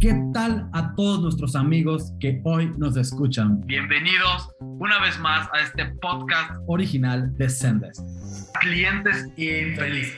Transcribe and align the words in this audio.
¿Qué 0.00 0.14
tal 0.32 0.70
a 0.72 0.94
todos 0.94 1.20
nuestros 1.20 1.56
amigos 1.56 2.12
que 2.20 2.40
hoy 2.44 2.72
nos 2.78 2.96
escuchan? 2.96 3.60
Bienvenidos 3.66 4.48
una 4.60 5.00
vez 5.00 5.18
más 5.18 5.48
a 5.52 5.60
este 5.60 5.86
podcast 6.00 6.52
original 6.68 7.36
de 7.36 7.48
Sendes. 7.48 8.00
Clientes 8.60 9.26
infelices. 9.36 10.16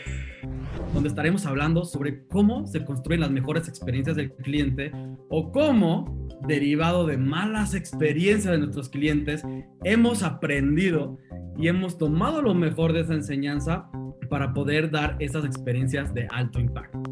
Donde 0.92 1.08
estaremos 1.08 1.46
hablando 1.46 1.84
sobre 1.84 2.26
cómo 2.26 2.66
se 2.66 2.84
construyen 2.84 3.20
las 3.20 3.30
mejores 3.30 3.68
experiencias 3.68 4.16
del 4.16 4.32
cliente 4.32 4.92
o 5.30 5.50
cómo, 5.50 6.29
derivado 6.46 7.06
de 7.06 7.16
malas 7.16 7.72
experiencias 7.74 8.52
de 8.52 8.58
nuestros 8.58 8.90
clientes, 8.90 9.42
hemos 9.84 10.22
aprendido 10.22 11.16
y 11.56 11.68
hemos 11.68 11.96
tomado 11.96 12.42
lo 12.42 12.54
mejor 12.54 12.92
de 12.92 13.00
esa 13.00 13.14
enseñanza 13.14 13.88
para 14.29 14.52
poder 14.52 14.90
dar 14.90 15.16
esas 15.20 15.45
experiencias 15.45 16.12
de 16.12 16.29
alto 16.30 16.61
impacto. 16.61 17.02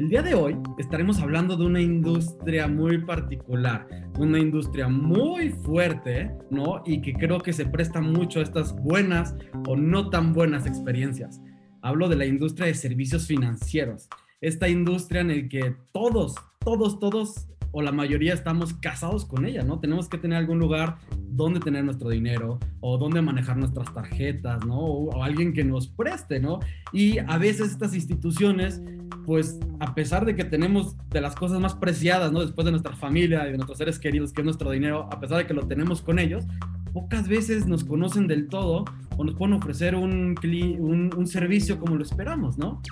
El 0.00 0.08
día 0.08 0.22
de 0.22 0.32
hoy 0.32 0.56
estaremos 0.78 1.20
hablando 1.20 1.58
de 1.58 1.66
una 1.66 1.82
industria 1.82 2.66
muy 2.66 3.04
particular, 3.04 3.86
una 4.18 4.38
industria 4.38 4.88
muy 4.88 5.50
fuerte, 5.50 6.30
¿no? 6.48 6.82
Y 6.86 7.02
que 7.02 7.12
creo 7.12 7.38
que 7.38 7.52
se 7.52 7.66
presta 7.66 8.00
mucho 8.00 8.40
a 8.40 8.42
estas 8.42 8.74
buenas 8.74 9.34
o 9.68 9.76
no 9.76 10.08
tan 10.08 10.32
buenas 10.32 10.64
experiencias. 10.64 11.42
Hablo 11.82 12.08
de 12.08 12.16
la 12.16 12.24
industria 12.24 12.68
de 12.68 12.74
servicios 12.76 13.26
financieros, 13.26 14.08
esta 14.40 14.70
industria 14.70 15.20
en 15.20 15.28
la 15.28 15.48
que 15.50 15.76
todos, 15.92 16.34
todos, 16.60 16.98
todos 16.98 17.46
o 17.72 17.82
la 17.82 17.92
mayoría 17.92 18.34
estamos 18.34 18.74
casados 18.74 19.24
con 19.24 19.44
ella, 19.44 19.62
¿no? 19.62 19.78
Tenemos 19.78 20.08
que 20.08 20.18
tener 20.18 20.38
algún 20.38 20.58
lugar 20.58 20.98
donde 21.28 21.60
tener 21.60 21.84
nuestro 21.84 22.10
dinero 22.10 22.58
o 22.80 22.98
donde 22.98 23.22
manejar 23.22 23.56
nuestras 23.56 23.92
tarjetas, 23.94 24.64
¿no? 24.66 24.78
O, 24.78 25.22
alguien 25.22 25.52
que 25.52 25.64
nos 25.64 25.86
preste, 25.86 26.40
¿no? 26.40 26.60
Y 26.92 27.18
a 27.18 27.38
veces 27.38 27.70
estas 27.70 27.94
instituciones, 27.94 28.82
pues 29.26 29.58
a 29.78 29.94
pesar 29.94 30.24
de 30.24 30.34
que 30.34 30.44
tenemos 30.44 30.96
de 31.08 31.20
las 31.20 31.34
cosas 31.34 31.60
más 31.60 31.74
preciadas, 31.74 32.32
¿no? 32.32 32.40
Después 32.40 32.64
de 32.64 32.72
nuestra 32.72 32.96
familia 32.96 33.46
y 33.46 33.52
de 33.52 33.56
nuestros 33.56 33.78
seres 33.78 33.98
queridos, 33.98 34.32
que 34.32 34.40
es 34.40 34.44
nuestro 34.44 34.70
dinero, 34.70 35.08
a 35.12 35.20
pesar 35.20 35.38
de 35.38 35.46
que 35.46 35.54
lo 35.54 35.66
tenemos 35.66 36.02
con 36.02 36.18
ellos, 36.18 36.44
pocas 36.92 37.28
veces 37.28 37.66
nos 37.66 37.84
conocen 37.84 38.26
del 38.26 38.48
todo 38.48 38.84
o 39.16 39.24
nos 39.24 39.36
pueden 39.36 39.54
ofrecer 39.54 39.94
un, 39.94 40.34
un, 40.78 41.10
un 41.16 41.26
servicio 41.26 41.78
como 41.78 41.94
lo 41.94 42.02
esperamos, 42.02 42.58
¿no? 42.58 42.82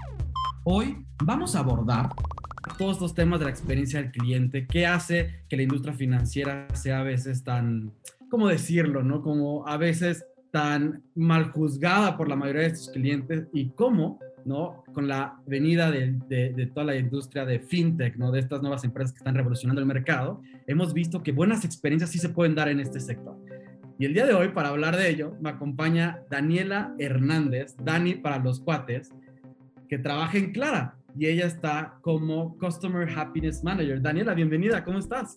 Hoy 0.64 1.04
vamos 1.24 1.56
a 1.56 1.60
abordar 1.60 2.10
todos 2.68 2.96
estos 2.96 3.14
temas 3.14 3.38
de 3.38 3.46
la 3.46 3.50
experiencia 3.50 4.00
del 4.00 4.10
cliente, 4.10 4.66
qué 4.66 4.86
hace 4.86 5.42
que 5.48 5.56
la 5.56 5.62
industria 5.62 5.94
financiera 5.94 6.68
sea 6.74 7.00
a 7.00 7.02
veces 7.02 7.42
tan, 7.42 7.92
¿cómo 8.30 8.48
decirlo? 8.48 9.02
¿no? 9.02 9.22
Como 9.22 9.66
a 9.66 9.76
veces 9.76 10.24
tan 10.50 11.02
mal 11.14 11.50
juzgada 11.50 12.16
por 12.16 12.28
la 12.28 12.36
mayoría 12.36 12.62
de 12.62 12.76
sus 12.76 12.90
clientes 12.90 13.46
y 13.52 13.70
cómo, 13.70 14.18
¿no? 14.44 14.82
Con 14.94 15.08
la 15.08 15.40
venida 15.46 15.90
de, 15.90 16.14
de, 16.28 16.66
toda 16.66 16.86
la 16.86 16.96
industria 16.96 17.44
de 17.44 17.60
fintech, 17.60 18.16
¿no? 18.16 18.30
De 18.30 18.40
estas 18.40 18.62
nuevas 18.62 18.82
empresas 18.84 19.12
que 19.12 19.18
están 19.18 19.34
revolucionando 19.34 19.80
el 19.80 19.86
mercado, 19.86 20.40
hemos 20.66 20.94
visto 20.94 21.22
que 21.22 21.32
buenas 21.32 21.64
experiencias 21.64 22.10
sí 22.10 22.18
se 22.18 22.30
pueden 22.30 22.54
dar 22.54 22.68
en 22.68 22.80
este 22.80 23.00
sector. 23.00 23.36
Y 23.98 24.06
el 24.06 24.14
día 24.14 24.26
de 24.26 24.34
hoy, 24.34 24.48
para 24.48 24.68
hablar 24.68 24.96
de 24.96 25.10
ello, 25.10 25.36
me 25.40 25.50
acompaña 25.50 26.22
Daniela 26.30 26.94
Hernández, 26.98 27.76
Dani 27.82 28.14
para 28.14 28.38
los 28.38 28.60
cuates, 28.60 29.10
que 29.88 29.98
trabaja 29.98 30.38
en 30.38 30.52
Clara 30.52 30.97
y 31.18 31.26
ella 31.26 31.46
está 31.46 31.98
como 32.02 32.56
Customer 32.58 33.08
Happiness 33.08 33.64
Manager. 33.64 34.00
Daniela, 34.00 34.34
bienvenida, 34.34 34.84
¿cómo 34.84 35.00
estás? 35.00 35.34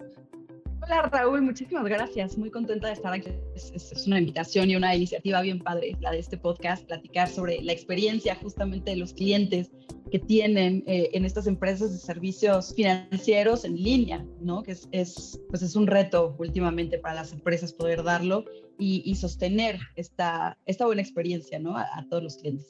Hola 0.83 1.09
Raúl, 1.11 1.41
muchísimas 1.41 1.85
gracias. 1.85 2.37
Muy 2.37 2.51
contenta 2.51 2.87
de 2.87 2.93
estar 2.93 3.13
aquí. 3.13 3.29
Es, 3.55 4.05
una 4.05 4.19
invitación 4.19 4.69
y 4.69 4.75
una 4.75 4.95
iniciativa 4.95 5.41
bien 5.41 5.59
padre 5.59 5.97
la 5.99 6.11
de 6.11 6.19
este 6.19 6.37
podcast, 6.37 6.85
platicar 6.85 7.27
sobre 7.27 7.61
la 7.63 7.71
experiencia 7.71 8.35
justamente 8.35 8.91
de 8.91 8.97
los 8.97 9.13
clientes 9.13 9.71
que 10.11 10.19
tienen 10.19 10.83
eh, 10.85 11.09
en 11.13 11.25
estas 11.25 11.47
empresas 11.47 11.91
de 11.91 11.97
servicios 11.97 12.75
financieros 12.75 13.65
en 13.65 13.75
línea, 13.75 14.23
¿no? 14.39 14.61
Que 14.61 14.73
es, 14.73 14.87
es, 14.91 15.39
pues 15.49 15.63
es 15.63 15.75
un 15.75 15.87
reto 15.87 16.35
últimamente 16.37 16.99
para 16.99 17.15
las 17.15 17.31
empresas 17.31 17.73
poder 17.73 18.03
darlo 18.03 18.45
y, 18.77 19.13
sostener 19.15 19.79
esta, 19.95 20.57
esta 20.65 20.85
buena 20.85 21.03
experiencia, 21.03 21.59
¿no? 21.59 21.77
A, 21.77 21.87
a 21.93 22.07
todos 22.09 22.23
los 22.23 22.37
clientes. 22.37 22.67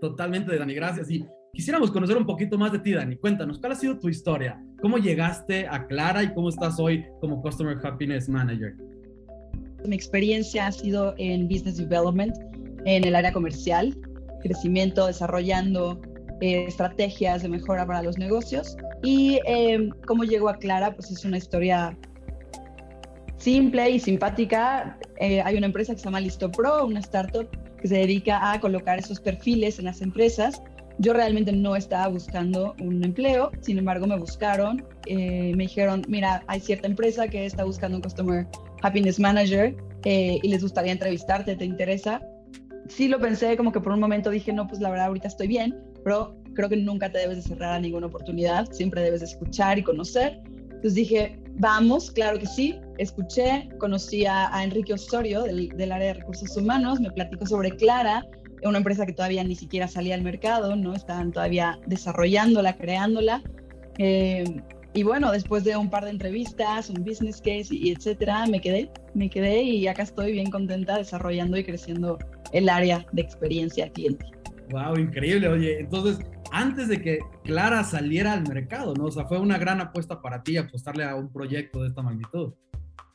Totalmente, 0.00 0.56
Dani, 0.56 0.74
gracias. 0.74 1.10
Y 1.10 1.26
Quisiéramos 1.52 1.90
conocer 1.90 2.16
un 2.16 2.26
poquito 2.26 2.56
más 2.56 2.70
de 2.70 2.78
ti, 2.78 2.92
Dani. 2.92 3.16
Cuéntanos, 3.16 3.58
¿cuál 3.58 3.72
ha 3.72 3.74
sido 3.74 3.98
tu 3.98 4.08
historia? 4.08 4.62
¿Cómo 4.80 4.98
llegaste 4.98 5.66
a 5.66 5.84
Clara 5.86 6.22
y 6.22 6.32
cómo 6.32 6.48
estás 6.48 6.78
hoy 6.78 7.04
como 7.20 7.42
Customer 7.42 7.76
Happiness 7.82 8.28
Manager? 8.28 8.76
Mi 9.84 9.96
experiencia 9.96 10.68
ha 10.68 10.72
sido 10.72 11.14
en 11.18 11.48
Business 11.48 11.76
Development, 11.76 12.34
en 12.84 13.04
el 13.04 13.16
área 13.16 13.32
comercial, 13.32 13.96
crecimiento, 14.42 15.06
desarrollando 15.08 16.00
eh, 16.40 16.66
estrategias 16.68 17.42
de 17.42 17.48
mejora 17.48 17.84
para 17.84 18.02
los 18.02 18.16
negocios. 18.16 18.76
Y 19.02 19.40
eh, 19.44 19.90
cómo 20.06 20.22
llego 20.22 20.48
a 20.48 20.56
Clara, 20.56 20.94
pues 20.94 21.10
es 21.10 21.24
una 21.24 21.38
historia 21.38 21.98
simple 23.38 23.90
y 23.90 23.98
simpática. 23.98 24.96
Eh, 25.18 25.42
hay 25.42 25.56
una 25.56 25.66
empresa 25.66 25.94
que 25.94 25.98
se 25.98 26.04
llama 26.04 26.20
Listo 26.20 26.48
Pro, 26.52 26.86
una 26.86 27.00
startup 27.00 27.48
que 27.82 27.88
se 27.88 27.96
dedica 27.96 28.52
a 28.52 28.60
colocar 28.60 29.00
esos 29.00 29.18
perfiles 29.18 29.80
en 29.80 29.86
las 29.86 30.00
empresas 30.00 30.62
yo 31.00 31.14
realmente 31.14 31.50
no 31.50 31.76
estaba 31.76 32.08
buscando 32.08 32.74
un 32.78 33.02
empleo, 33.02 33.50
sin 33.62 33.78
embargo 33.78 34.06
me 34.06 34.18
buscaron, 34.18 34.84
eh, 35.06 35.52
me 35.56 35.64
dijeron, 35.64 36.02
mira, 36.08 36.44
hay 36.46 36.60
cierta 36.60 36.86
empresa 36.86 37.26
que 37.26 37.46
está 37.46 37.64
buscando 37.64 37.96
un 37.96 38.02
Customer 38.02 38.46
Happiness 38.82 39.18
Manager 39.18 39.74
eh, 40.04 40.38
y 40.42 40.48
les 40.48 40.62
gustaría 40.62 40.92
entrevistarte, 40.92 41.56
¿te 41.56 41.64
interesa? 41.64 42.20
Sí 42.88 43.08
lo 43.08 43.18
pensé, 43.18 43.56
como 43.56 43.72
que 43.72 43.80
por 43.80 43.94
un 43.94 44.00
momento 44.00 44.28
dije, 44.28 44.52
no, 44.52 44.66
pues 44.66 44.80
la 44.82 44.90
verdad 44.90 45.06
ahorita 45.06 45.28
estoy 45.28 45.48
bien, 45.48 45.74
pero 46.04 46.36
creo 46.54 46.68
que 46.68 46.76
nunca 46.76 47.10
te 47.10 47.18
debes 47.18 47.36
de 47.36 47.42
cerrar 47.44 47.72
a 47.72 47.80
ninguna 47.80 48.08
oportunidad, 48.08 48.70
siempre 48.70 49.00
debes 49.00 49.20
de 49.20 49.26
escuchar 49.26 49.78
y 49.78 49.82
conocer. 49.82 50.38
Entonces 50.44 50.94
dije, 50.94 51.38
vamos, 51.54 52.10
claro 52.10 52.38
que 52.38 52.46
sí. 52.46 52.78
Escuché, 52.98 53.70
conocí 53.78 54.26
a, 54.26 54.50
Enrique 54.62 54.92
Osorio 54.92 55.42
del, 55.44 55.68
del, 55.68 55.92
área 55.92 56.08
de 56.08 56.14
recursos 56.14 56.54
humanos, 56.56 57.00
me 57.00 57.10
platicó 57.10 57.46
sobre 57.46 57.70
Clara, 57.76 58.26
una 58.64 58.78
empresa 58.78 59.06
que 59.06 59.12
todavía 59.12 59.44
ni 59.44 59.54
siquiera 59.54 59.88
salía 59.88 60.14
al 60.14 60.22
mercado, 60.22 60.76
¿no? 60.76 60.94
Estaban 60.94 61.32
todavía 61.32 61.78
desarrollándola, 61.86 62.76
creándola. 62.76 63.42
Eh, 63.98 64.44
y 64.92 65.02
bueno, 65.04 65.30
después 65.30 65.62
de 65.62 65.76
un 65.76 65.88
par 65.88 66.04
de 66.04 66.10
entrevistas, 66.10 66.90
un 66.90 67.04
business 67.04 67.36
case 67.36 67.68
y 67.70 67.92
etcétera, 67.92 68.46
me 68.46 68.60
quedé, 68.60 68.90
me 69.14 69.30
quedé 69.30 69.62
y 69.62 69.86
acá 69.86 70.02
estoy 70.02 70.32
bien 70.32 70.50
contenta 70.50 70.96
desarrollando 70.96 71.56
y 71.56 71.64
creciendo 71.64 72.18
el 72.52 72.68
área 72.68 73.06
de 73.12 73.22
experiencia 73.22 73.88
cliente. 73.90 74.26
Wow, 74.70 74.98
increíble. 74.98 75.48
Oye, 75.48 75.80
entonces, 75.80 76.18
antes 76.50 76.88
de 76.88 77.00
que 77.00 77.20
Clara 77.44 77.84
saliera 77.84 78.32
al 78.32 78.48
mercado, 78.48 78.94
¿no? 78.94 79.04
O 79.04 79.10
sea, 79.10 79.24
fue 79.26 79.38
una 79.38 79.58
gran 79.58 79.80
apuesta 79.80 80.20
para 80.20 80.42
ti 80.42 80.56
apostarle 80.56 81.04
a 81.04 81.14
un 81.14 81.32
proyecto 81.32 81.82
de 81.82 81.88
esta 81.88 82.02
magnitud. 82.02 82.52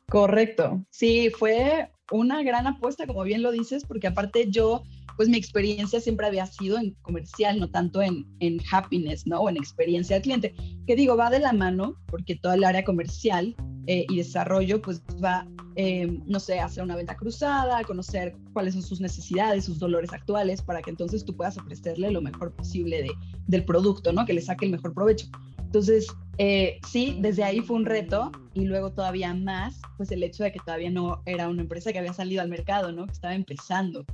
Correcto. 0.08 0.86
Sí, 0.90 1.30
fue 1.38 1.90
una 2.12 2.44
gran 2.44 2.68
apuesta, 2.68 3.08
como 3.08 3.24
bien 3.24 3.42
lo 3.42 3.52
dices, 3.52 3.86
porque 3.86 4.08
aparte 4.08 4.50
yo 4.50 4.84
pues 5.16 5.30
mi 5.30 5.38
experiencia 5.38 6.00
siempre 6.00 6.28
había 6.28 6.46
sido 6.46 6.78
en 6.78 6.92
comercial, 7.02 7.60
no 7.60 7.70
tanto 7.70 8.02
en, 8.02 8.26
en 8.40 8.60
happiness, 8.72 9.26
¿no? 9.26 9.40
O 9.40 9.50
en 9.50 9.58
experiencia 9.58 10.16
del 10.16 10.24
cliente. 10.24 10.56
Que 10.86 10.96
digo, 10.96 11.16
va 11.16 11.30
de 11.30 11.40
la 11.40 11.54
mano, 11.54 11.96
porque 12.08 12.36
toda 12.36 12.56
el 12.56 12.64
área 12.64 12.84
comercial 12.84 13.56
eh, 13.88 14.06
y 14.10 14.18
desarrollo, 14.18 14.82
pues 14.82 15.02
va, 15.24 15.48
eh, 15.76 16.20
no 16.26 16.40
sé, 16.40 16.60
hacer 16.60 16.84
una 16.84 16.96
venta 16.96 17.16
cruzada, 17.16 17.84
conocer 17.84 18.36
cuáles 18.52 18.74
son 18.74 18.84
sus 18.84 19.00
necesidades, 19.00 19.66
sus 19.66 19.80
dolores 19.80 20.12
actuales, 20.12 20.62
para 20.62 20.82
que 20.82 20.90
entonces 20.90 21.24
tú 21.24 21.36
puedas 21.36 21.58
ofrecerle 21.58 22.12
lo 22.12 22.22
mejor 22.22 22.54
posible 22.54 23.04
de, 23.04 23.12
del 23.48 23.64
producto, 23.64 24.12
¿no? 24.12 24.26
Que 24.26 24.34
le 24.34 24.42
saque 24.42 24.66
el 24.66 24.72
mejor 24.72 24.94
provecho. 24.94 25.28
Entonces, 25.60 26.08
eh, 26.38 26.80
sí, 26.88 27.18
desde 27.22 27.44
ahí 27.44 27.60
fue 27.62 27.78
un 27.78 27.86
reto 27.86 28.32
y 28.54 28.66
luego 28.66 28.92
todavía 28.92 29.34
más, 29.34 29.82
pues 29.98 30.12
el 30.12 30.24
hecho 30.24 30.44
de 30.44 30.52
que 30.52 30.60
todavía 30.60 30.90
no 30.90 31.22
era 31.26 31.50
una 31.50 31.62
empresa 31.62 31.92
que 31.92 32.00
había 32.00 32.14
salido 32.14 32.42
al 32.42 32.50
mercado, 32.50 32.92
¿no? 32.92 33.06
Que 33.06 33.14
estaba 33.14 33.36
empezando 33.36 34.06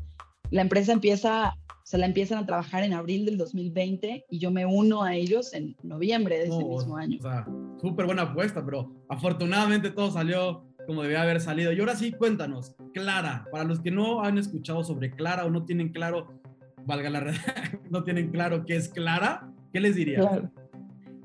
la 0.52 0.62
empresa 0.62 0.92
empieza, 0.92 1.58
se 1.84 1.98
la 1.98 2.06
empiezan 2.06 2.40
a 2.40 2.46
trabajar 2.46 2.84
en 2.84 2.94
abril 2.94 3.26
del 3.26 3.38
2020 3.38 4.26
y 4.30 4.40
yo 4.40 4.52
me 4.52 4.66
uno 4.66 5.02
a 5.02 5.16
ellos 5.16 5.54
en 5.54 5.76
noviembre 5.82 6.38
de 6.38 6.44
ese 6.48 6.64
mismo 6.64 6.98
año. 6.98 7.18
O 7.20 7.24
sea, 7.24 7.48
súper 7.80 8.06
buena 8.06 8.24
apuesta, 8.24 8.64
pero 8.64 8.92
afortunadamente 9.10 9.92
todo 9.92 10.12
salió 10.12 10.66
como 10.86 11.04
debía 11.04 11.22
haber 11.22 11.40
salido. 11.40 11.72
Y 11.72 11.80
ahora 11.80 11.96
sí, 11.96 12.12
cuéntanos, 12.12 12.76
Clara, 12.94 13.48
para 13.50 13.64
los 13.64 13.80
que 13.80 13.92
no 13.92 14.24
han 14.24 14.38
escuchado 14.38 14.84
sobre 14.84 15.12
Clara 15.12 15.46
o 15.46 15.50
no 15.50 15.64
tienen 15.64 15.90
claro, 15.90 16.42
valga 16.86 17.10
la 17.10 17.22
red, 17.22 17.36
no 17.90 18.04
tienen 18.04 18.30
claro 18.30 18.66
qué 18.66 18.76
es 18.76 18.90
Clara, 18.90 19.50
¿qué 19.72 19.80
les 19.80 19.96
diría? 19.96 20.20
Claro, 20.20 20.52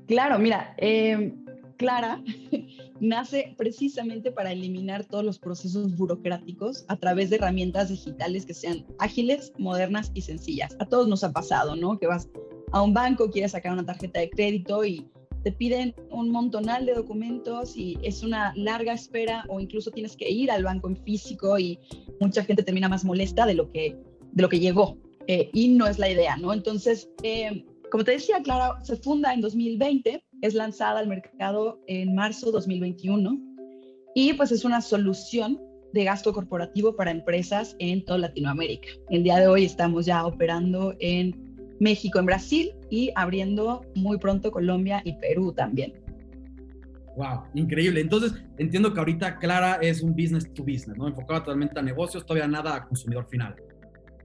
claro 0.07 0.39
mira, 0.39 0.73
eh, 0.77 1.33
Clara 1.77 2.23
nace 2.99 3.53
precisamente 3.57 4.31
para 4.31 4.51
eliminar 4.51 5.05
todos 5.05 5.23
los 5.23 5.39
procesos 5.39 5.95
burocráticos 5.95 6.85
a 6.87 6.97
través 6.97 7.29
de 7.29 7.37
herramientas 7.37 7.89
digitales 7.89 8.45
que 8.45 8.53
sean 8.53 8.85
ágiles, 8.99 9.53
modernas 9.57 10.11
y 10.13 10.21
sencillas. 10.21 10.75
A 10.79 10.85
todos 10.85 11.07
nos 11.07 11.23
ha 11.23 11.31
pasado, 11.31 11.75
¿no? 11.75 11.99
Que 11.99 12.07
vas 12.07 12.27
a 12.71 12.81
un 12.81 12.93
banco, 12.93 13.29
quieres 13.29 13.51
sacar 13.51 13.73
una 13.73 13.85
tarjeta 13.85 14.19
de 14.19 14.29
crédito 14.29 14.83
y 14.83 15.07
te 15.43 15.51
piden 15.51 15.93
un 16.09 16.29
montonal 16.29 16.85
de 16.85 16.95
documentos 16.95 17.77
y 17.77 17.97
es 18.01 18.23
una 18.23 18.53
larga 18.55 18.93
espera 18.93 19.45
o 19.47 19.59
incluso 19.59 19.91
tienes 19.91 20.17
que 20.17 20.29
ir 20.29 20.51
al 20.51 20.63
banco 20.63 20.89
en 20.89 20.97
físico 20.97 21.57
y 21.59 21.79
mucha 22.19 22.43
gente 22.43 22.63
termina 22.63 22.89
más 22.89 23.05
molesta 23.05 23.45
de 23.45 23.53
lo 23.53 23.71
que, 23.71 23.95
de 24.31 24.41
lo 24.41 24.49
que 24.49 24.59
llegó. 24.59 24.97
Eh, 25.27 25.49
y 25.53 25.69
no 25.69 25.87
es 25.87 25.99
la 25.99 26.09
idea, 26.09 26.37
¿no? 26.37 26.53
Entonces, 26.53 27.09
eh, 27.21 27.65
Como 27.91 28.03
te 28.03 28.11
decía, 28.11 28.41
Clara 28.43 28.83
se 28.83 28.97
funda 28.97 29.33
en 29.33 29.39
2020, 29.39 30.21
es 30.41 30.53
lanzada 30.53 30.99
al 30.99 31.07
mercado 31.07 31.79
en 31.87 32.15
marzo 32.15 32.51
2021 32.51 33.39
y 34.13 34.33
pues 34.33 34.51
es 34.51 34.65
una 34.65 34.81
solución 34.81 35.57
de 35.93 36.03
gasto 36.03 36.33
corporativo 36.33 36.97
para 36.97 37.11
empresas 37.11 37.77
en 37.79 38.03
toda 38.03 38.19
Latinoamérica. 38.19 38.89
El 39.09 39.23
día 39.23 39.37
de 39.37 39.47
hoy 39.47 39.63
estamos 39.63 40.05
ya 40.05 40.25
operando 40.25 40.95
en 40.99 41.33
México, 41.79 42.19
en 42.19 42.25
Brasil 42.25 42.73
y 42.89 43.11
abriendo 43.15 43.85
muy 43.95 44.17
pronto 44.17 44.51
Colombia 44.51 45.01
y 45.05 45.13
Perú 45.13 45.53
también. 45.53 45.93
Wow, 47.15 47.43
increíble. 47.55 48.01
Entonces, 48.01 48.33
entiendo 48.57 48.93
que 48.93 48.99
ahorita 48.99 49.39
Clara 49.39 49.75
es 49.81 50.03
un 50.03 50.11
business 50.11 50.51
to 50.53 50.61
business, 50.61 50.97
¿no? 50.97 51.07
Enfocado 51.07 51.39
totalmente 51.39 51.79
a 51.79 51.81
negocios, 51.81 52.25
todavía 52.25 52.47
nada 52.49 52.75
a 52.75 52.85
consumidor 52.85 53.25
final. 53.29 53.55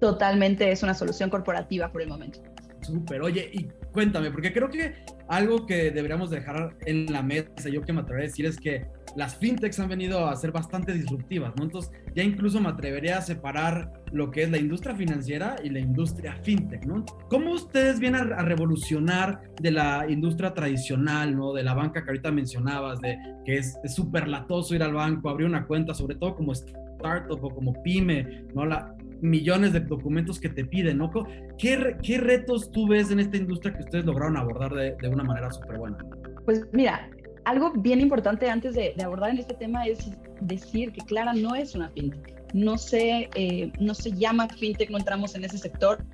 Totalmente 0.00 0.70
es 0.70 0.82
una 0.82 0.94
solución 0.94 1.30
corporativa 1.30 1.92
por 1.92 2.02
el 2.02 2.08
momento. 2.08 2.40
Súper, 2.82 3.22
oye, 3.22 3.48
y 3.52 3.68
cuéntame, 3.92 4.30
porque 4.30 4.52
creo 4.52 4.68
que 4.68 4.94
algo 5.28 5.66
que 5.66 5.90
deberíamos 5.90 6.30
dejar 6.30 6.76
en 6.84 7.12
la 7.12 7.22
mesa, 7.22 7.68
yo 7.70 7.82
que 7.82 7.92
me 7.92 8.00
atrevería 8.00 8.26
a 8.26 8.30
decir, 8.30 8.46
es 8.46 8.58
que 8.58 8.86
las 9.16 9.36
fintechs 9.36 9.78
han 9.78 9.88
venido 9.88 10.26
a 10.26 10.34
ser 10.36 10.52
bastante 10.52 10.92
disruptivas, 10.92 11.52
¿no? 11.56 11.64
Entonces, 11.64 11.92
ya 12.14 12.22
incluso 12.22 12.60
me 12.60 12.68
atrevería 12.68 13.18
a 13.18 13.22
separar 13.22 13.92
lo 14.10 14.30
que 14.30 14.42
es 14.42 14.50
la 14.50 14.58
industria 14.58 14.94
financiera 14.94 15.56
y 15.62 15.70
la 15.70 15.80
industria 15.80 16.36
fintech, 16.42 16.84
¿no? 16.84 17.04
¿Cómo 17.28 17.52
ustedes 17.52 18.00
vienen 18.00 18.32
a, 18.32 18.42
revolucionar 18.42 19.40
de 19.60 19.70
la 19.70 20.06
industria 20.08 20.54
tradicional, 20.54 21.36
¿no? 21.36 21.52
De 21.52 21.62
la 21.62 21.74
banca 21.74 22.02
que 22.02 22.10
ahorita 22.10 22.32
mencionabas, 22.32 23.00
de 23.00 23.16
que 23.44 23.58
es 23.58 23.78
súper 23.86 24.28
latoso 24.28 24.74
ir 24.74 24.82
al 24.82 24.94
banco, 24.94 25.30
abrir 25.30 25.46
una 25.46 25.66
cuenta, 25.66 25.94
sobre 25.94 26.16
todo 26.16 26.34
como 26.34 26.52
startup 26.52 27.42
o 27.44 27.50
como 27.50 27.82
pyme, 27.82 28.44
¿no? 28.54 28.66
La, 28.66 28.94
millones 29.22 29.72
de 29.72 29.80
documentos 29.80 30.38
que 30.38 30.50
te 30.50 30.64
piden, 30.64 30.98
¿no? 30.98 31.10
¿Qué, 31.56 32.18
retos 32.18 32.70
tú 32.70 32.88
ves 32.88 33.10
en 33.10 33.20
esta 33.20 33.38
industria 33.38 33.72
que 33.72 33.84
ustedes 33.84 34.04
lograron 34.04 34.36
abordar 34.36 34.74
de, 34.74 34.96
de 35.00 35.08
una 35.08 35.24
manera 35.24 35.50
súper 35.50 35.78
buena? 35.78 35.98
Pues 36.44 36.66
mira, 36.72 37.08
algo 37.44 37.72
bien 37.72 38.00
importante 38.00 38.48
antes 38.48 38.74
de, 38.74 38.94
abordar 39.02 39.30
en 39.30 39.38
este 39.38 39.54
tema 39.54 39.86
es 39.86 40.10
decir 40.40 40.92
que 40.92 41.00
Clara 41.02 41.32
no 41.34 41.54
es 41.54 41.74
una 41.74 41.88
fintech. 41.90 42.42
No 42.54 42.76
se, 42.76 43.30
eh, 43.34 43.72
no 43.80 43.94
se 43.94 44.12
llama 44.12 44.48
fintech, 44.48 44.90
no 44.90 44.98
entramos 44.98 45.34
en 45.34 45.44
ese 45.44 45.58
sector. 45.58 46.04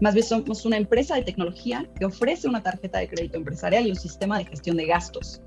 Más 0.00 0.14
bien 0.14 0.26
somos 0.26 0.64
una 0.64 0.76
empresa 0.76 1.16
de 1.16 1.22
tecnología 1.22 1.86
que 1.98 2.04
ofrece 2.04 2.48
una 2.48 2.62
tarjeta 2.62 2.98
de 2.98 3.08
crédito 3.08 3.36
empresarial 3.38 3.86
y 3.86 3.90
un 3.90 3.96
sistema 3.96 4.38
de 4.38 4.44
gestión 4.44 4.76
de 4.76 4.86
gastos. 4.86 5.40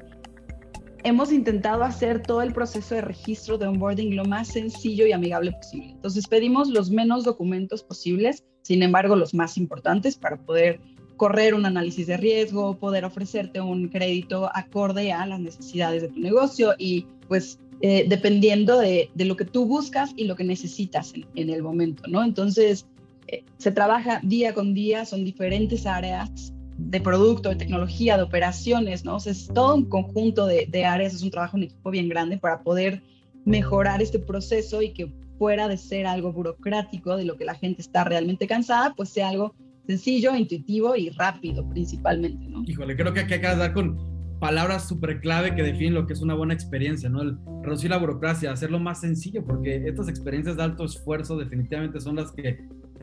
Hemos 1.07 1.31
intentado 1.31 1.86
hacer 1.86 2.21
todo 2.21 2.42
el 2.42 2.51
proceso 2.51 2.94
de 2.94 3.00
registro 3.00 3.57
de 3.57 3.65
onboarding 3.65 4.13
lo 4.18 4.25
más 4.25 4.50
sencillo 4.50 5.07
y 5.07 5.13
amigable 5.13 5.54
posible. 5.54 5.92
Entonces 5.92 6.27
pedimos 6.27 6.68
los 6.68 6.92
menos 6.92 7.24
documentos 7.24 7.81
posibles, 7.81 8.44
sin 8.62 8.83
embargo 8.83 9.15
los 9.15 9.33
más 9.33 9.57
importantes 9.57 10.18
para 10.18 10.36
poder 10.36 10.81
correr 11.15 11.54
un 11.54 11.65
análisis 11.65 12.07
de 12.07 12.18
riesgo, 12.18 12.77
poder 12.77 13.06
ofrecerte 13.06 13.62
un 13.62 13.88
crédito 13.88 14.51
acorde 14.54 15.13
a 15.13 15.25
las 15.25 15.39
necesidades 15.39 16.01
de 16.01 16.09
tu 16.09 16.19
negocio 16.19 16.74
y 16.77 17.06
pues 17.30 17.57
eh, 17.80 18.03
dependiendo 18.10 18.77
de, 18.77 19.10
lo 19.15 19.38
que 19.38 19.45
tú 19.45 19.65
buscas 19.65 20.12
y 20.18 20.25
lo 20.25 20.36
que 20.36 20.44
necesitas 20.44 21.13
en, 21.36 21.50
el 21.50 21.63
momento, 21.63 22.03
¿no? 22.10 22.21
Entonces, 22.21 22.86
eh, 23.27 23.45
se 23.57 23.71
trabaja 23.71 24.19
día 24.24 24.53
con 24.53 24.74
día, 24.74 25.06
son 25.06 25.24
diferentes 25.24 25.86
áreas 25.86 26.51
de 26.77 27.01
producto, 27.01 27.50
de 27.50 27.56
tecnología, 27.56 28.18
de 28.18 28.24
operaciones, 28.24 29.03
¿no? 29.03 29.15
O 29.15 29.19
sea, 29.19 29.31
es 29.31 29.47
todo 29.47 29.75
un 29.75 29.85
conjunto 29.85 30.45
de, 30.45 30.68
de 30.69 30.85
áreas, 30.85 31.13
es 31.13 31.24
un 31.24 31.31
trabajo 31.31 31.57
en 31.57 31.63
equipo 31.63 31.89
bien 31.89 32.07
grande 32.07 32.38
para 32.38 32.62
poder 32.62 33.01
mejorar 33.45 34.01
este 34.01 34.19
proceso 34.19 34.81
y 34.81 34.94
que 34.94 35.12
fuera 35.38 35.68
de 35.68 35.77
ser 35.77 36.06
algo 36.06 36.31
burocrático, 36.33 37.15
de 37.15 37.25
lo 37.25 37.38
que 37.38 37.45
la 37.45 37.56
gente 37.56 37.81
está 37.81 38.03
realmente 38.03 38.47
cansada, 38.47 38.94
pues 38.95 39.09
sea 39.09 39.29
algo 39.29 39.56
sencillo, 39.85 40.35
intuitivo 40.35 40.95
y 40.95 41.09
rápido 41.12 41.68
principalmente, 41.69 42.47
¿no? 42.47 42.63
Híjole, 42.65 42.95
creo 42.95 43.13
que 43.13 43.21
aquí 43.21 43.33
acabas 43.35 43.57
de 43.57 43.63
dar 43.63 43.74
con 43.74 44.18
palabras 44.39 44.88
súper 44.88 45.21
clave 45.21 45.56
que 45.56 45.63
definen 45.63 45.94
lo 45.94 46.06
que 46.06 46.13
es 46.13 46.21
una 46.21 46.35
buena 46.35 46.53
experiencia, 46.53 47.09
¿no? 47.09 47.21
El 47.21 47.38
reducir 47.63 47.89
la 47.89 47.97
burocracia, 47.97 48.51
hacerlo 48.51 48.79
más 48.79 49.01
sencillo, 49.01 49.44
porque 49.45 49.88
estas 49.88 50.09
experiencias 50.09 50.57
de 50.57 50.63
alto 50.63 50.85
esfuerzo 50.85 51.38
definitivamente 51.38 52.00
son 52.01 52.18
las 52.18 52.31
que 52.31 52.59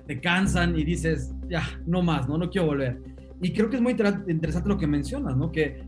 te 0.07 0.21
cansan 0.21 0.79
y 0.79 0.85
dices, 0.85 1.33
ya, 1.49 1.63
no 1.87 2.03
más, 2.03 2.29
¿no? 2.29 2.37
No 2.37 2.51
quiero 2.51 2.67
volver. 2.67 3.01
Y 3.45 3.53
creo 3.53 3.69
que 3.69 3.77
es 3.77 3.83
muy 3.83 3.93
interesante 3.93 4.71
lo 4.71 4.79
que 4.79 4.87
mencionas, 4.87 5.37
¿no? 5.37 5.53
Que 5.53 5.85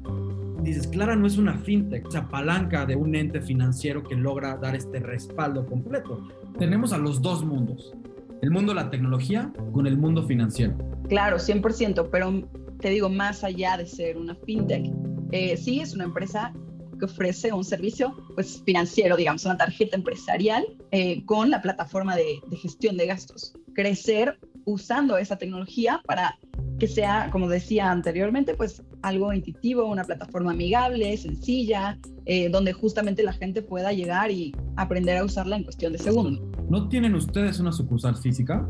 dices, 0.61 0.87
Clara 0.89 1.17
no 1.17 1.27
es 1.27 1.39
una 1.39 1.57
fintech, 1.57 2.07
se 2.11 2.21
palanca 2.21 2.85
de 2.85 2.95
un 2.97 3.15
ente 3.15 3.41
financiero 3.41 4.03
que 4.03 4.15
logra 4.15 4.59
dar 4.59 4.77
este 4.77 5.01
respaldo 5.01 5.65
completo. 5.65 6.29
Tenemos 6.59 6.93
a 6.93 6.99
los 6.99 7.23
dos 7.23 7.47
mundos, 7.47 7.95
el 8.43 8.51
mundo 8.51 8.75
de 8.75 8.83
la 8.83 8.91
tecnología 8.91 9.55
con 9.73 9.87
el 9.87 9.97
mundo 9.97 10.23
financiero. 10.25 10.77
Claro, 11.09 11.39
100%, 11.39 12.11
pero 12.13 12.47
te 12.79 12.91
digo, 12.91 13.09
más 13.09 13.43
allá 13.43 13.79
de 13.79 13.87
ser 13.87 14.19
una 14.19 14.35
fintech, 14.35 14.93
eh, 15.33 15.57
sí 15.57 15.81
es 15.81 15.95
una 15.95 16.05
empresa 16.05 16.53
que 16.99 17.07
ofrece 17.07 17.55
un 17.55 17.65
servicio 17.65 18.15
pues, 18.35 18.63
financiero, 18.67 19.17
digamos, 19.17 19.47
una 19.47 19.57
tarjeta 19.57 19.97
empresarial 19.97 20.63
eh, 20.91 21.25
con 21.25 21.51
la 21.51 21.63
plataforma 21.63 22.17
de, 22.17 22.39
de 22.51 22.57
gestión 22.59 22.99
de 22.99 23.07
gastos. 23.07 23.55
Crecer 23.73 24.39
usando 24.67 25.17
esa 25.17 25.39
tecnología 25.39 26.03
para 26.07 26.39
que 26.79 26.87
sea, 26.87 27.31
como 27.31 27.49
decía 27.49 27.91
anteriormente, 27.91 28.55
pues 28.55 28.83
algo 29.03 29.33
intuitivo, 29.33 29.85
una 29.87 30.05
plataforma 30.05 30.53
amigable, 30.53 31.17
sencilla, 31.17 31.99
eh, 32.27 32.49
donde 32.49 32.73
justamente 32.73 33.23
la 33.23 33.33
gente 33.33 33.63
pueda 33.63 33.93
llegar 33.93 34.31
y 34.31 34.55
aprender 34.77 35.17
a 35.17 35.25
usarla 35.25 35.57
en 35.57 35.65
cuestión 35.65 35.93
de 35.93 35.99
segundos. 35.99 36.43
¿No 36.69 36.89
tienen 36.89 37.15
ustedes 37.15 37.61
una 37.61 37.73
sucursal 37.73 38.17
física? 38.17 38.69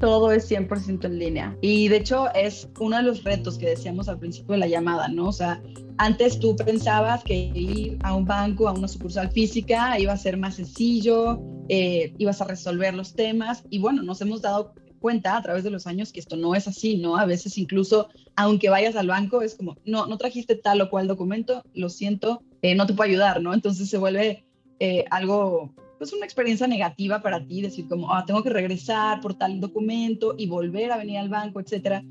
Todo 0.00 0.30
es 0.30 0.50
100% 0.50 1.04
en 1.06 1.18
línea. 1.18 1.56
Y 1.60 1.88
de 1.88 1.96
hecho 1.96 2.32
es 2.34 2.68
uno 2.78 2.96
de 2.96 3.02
los 3.02 3.24
retos 3.24 3.58
que 3.58 3.68
decíamos 3.68 4.08
al 4.08 4.18
principio 4.18 4.52
de 4.52 4.58
la 4.58 4.68
llamada, 4.68 5.08
¿no? 5.08 5.28
O 5.28 5.32
sea, 5.32 5.60
antes 5.96 6.38
tú 6.38 6.54
pensabas 6.54 7.24
que 7.24 7.50
ir 7.54 7.98
a 8.02 8.14
un 8.14 8.24
banco, 8.24 8.68
a 8.68 8.72
una 8.72 8.86
sucursal 8.86 9.30
física, 9.32 9.98
iba 9.98 10.12
a 10.12 10.16
ser 10.16 10.36
más 10.36 10.54
sencillo, 10.54 11.40
eh, 11.68 12.14
ibas 12.18 12.40
a 12.40 12.44
resolver 12.44 12.94
los 12.94 13.14
temas. 13.14 13.64
Y 13.70 13.78
bueno, 13.80 14.02
nos 14.02 14.20
hemos 14.20 14.40
dado 14.40 14.74
cuenta 14.98 15.36
a 15.36 15.42
través 15.42 15.64
de 15.64 15.70
los 15.70 15.86
años 15.86 16.12
que 16.12 16.20
esto 16.20 16.36
no 16.36 16.54
es 16.54 16.68
así, 16.68 16.98
¿no? 16.98 17.16
A 17.16 17.26
veces 17.26 17.58
incluso, 17.58 18.08
aunque 18.36 18.68
vayas 18.68 18.96
al 18.96 19.08
banco, 19.08 19.42
es 19.42 19.54
como, 19.54 19.76
no, 19.84 20.06
no 20.06 20.18
trajiste 20.18 20.54
tal 20.54 20.80
o 20.80 20.90
cual 20.90 21.08
documento, 21.08 21.62
lo 21.74 21.88
siento, 21.88 22.42
eh, 22.62 22.74
no 22.74 22.86
te 22.86 22.94
puedo 22.94 23.08
ayudar, 23.08 23.40
¿no? 23.40 23.54
Entonces 23.54 23.88
se 23.88 23.98
vuelve 23.98 24.44
eh, 24.80 25.04
algo, 25.10 25.74
pues 25.98 26.12
una 26.12 26.24
experiencia 26.24 26.66
negativa 26.66 27.20
para 27.20 27.44
ti, 27.46 27.62
decir 27.62 27.88
como, 27.88 28.14
ah, 28.14 28.24
tengo 28.26 28.42
que 28.42 28.50
regresar 28.50 29.20
por 29.20 29.34
tal 29.34 29.60
documento 29.60 30.34
y 30.38 30.46
volver 30.46 30.92
a 30.92 30.98
venir 30.98 31.18
al 31.18 31.28
banco, 31.28 31.60
etcétera. 31.60 32.04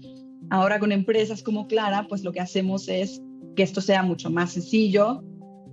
Ahora 0.49 0.79
con 0.79 0.91
empresas 0.91 1.43
como 1.43 1.67
Clara, 1.67 2.07
pues 2.07 2.23
lo 2.23 2.31
que 2.31 2.39
hacemos 2.39 2.87
es 2.87 3.21
que 3.55 3.63
esto 3.63 3.81
sea 3.81 4.03
mucho 4.03 4.29
más 4.29 4.53
sencillo. 4.53 5.23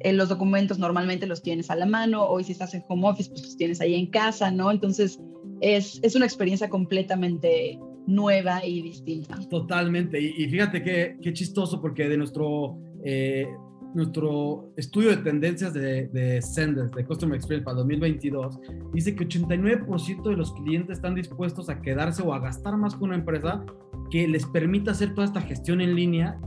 Eh, 0.00 0.12
los 0.12 0.28
documentos 0.28 0.78
normalmente 0.78 1.26
los 1.26 1.42
tienes 1.42 1.70
a 1.70 1.76
la 1.76 1.86
mano, 1.86 2.24
hoy 2.26 2.44
si 2.44 2.52
estás 2.52 2.74
en 2.74 2.84
home 2.88 3.08
office, 3.08 3.30
pues 3.30 3.42
los 3.42 3.56
tienes 3.56 3.80
ahí 3.80 3.94
en 3.94 4.06
casa, 4.06 4.50
¿no? 4.50 4.70
Entonces, 4.70 5.18
es, 5.60 6.00
es 6.02 6.14
una 6.14 6.24
experiencia 6.24 6.68
completamente 6.68 7.78
nueva 8.06 8.64
y 8.64 8.82
distinta. 8.82 9.38
Totalmente. 9.48 10.20
Y, 10.20 10.48
fíjate 10.48 10.82
qué, 10.82 11.16
qué, 11.22 11.32
chistoso, 11.32 11.80
porque 11.80 12.08
de 12.08 12.16
nuestro, 12.16 12.78
eh, 13.04 13.46
nuestro 13.94 14.72
estudio 14.76 15.10
de 15.10 15.18
tendencias 15.18 15.72
de, 15.72 16.08
de 16.08 16.42
Senders, 16.42 16.90
de 16.92 17.04
Customer 17.04 17.36
Experience 17.36 17.64
para 17.64 17.78
2022, 17.78 18.58
dice 18.92 19.14
que 19.14 19.26
89% 19.26 20.22
de 20.28 20.36
los 20.36 20.52
clientes 20.52 20.98
están 20.98 21.14
dispuestos 21.14 21.68
a 21.68 21.80
quedarse 21.80 22.22
o 22.22 22.34
a 22.34 22.40
gastar 22.40 22.76
más 22.76 22.94
con 22.94 23.08
una 23.08 23.16
empresa 23.16 23.64
que 24.10 24.28
les 24.28 24.44
permita 24.46 24.90
hacer 24.90 25.14
toda 25.14 25.26
esta 25.26 25.40
gestión 25.40 25.80
en 25.80 25.94
línea 25.94 26.38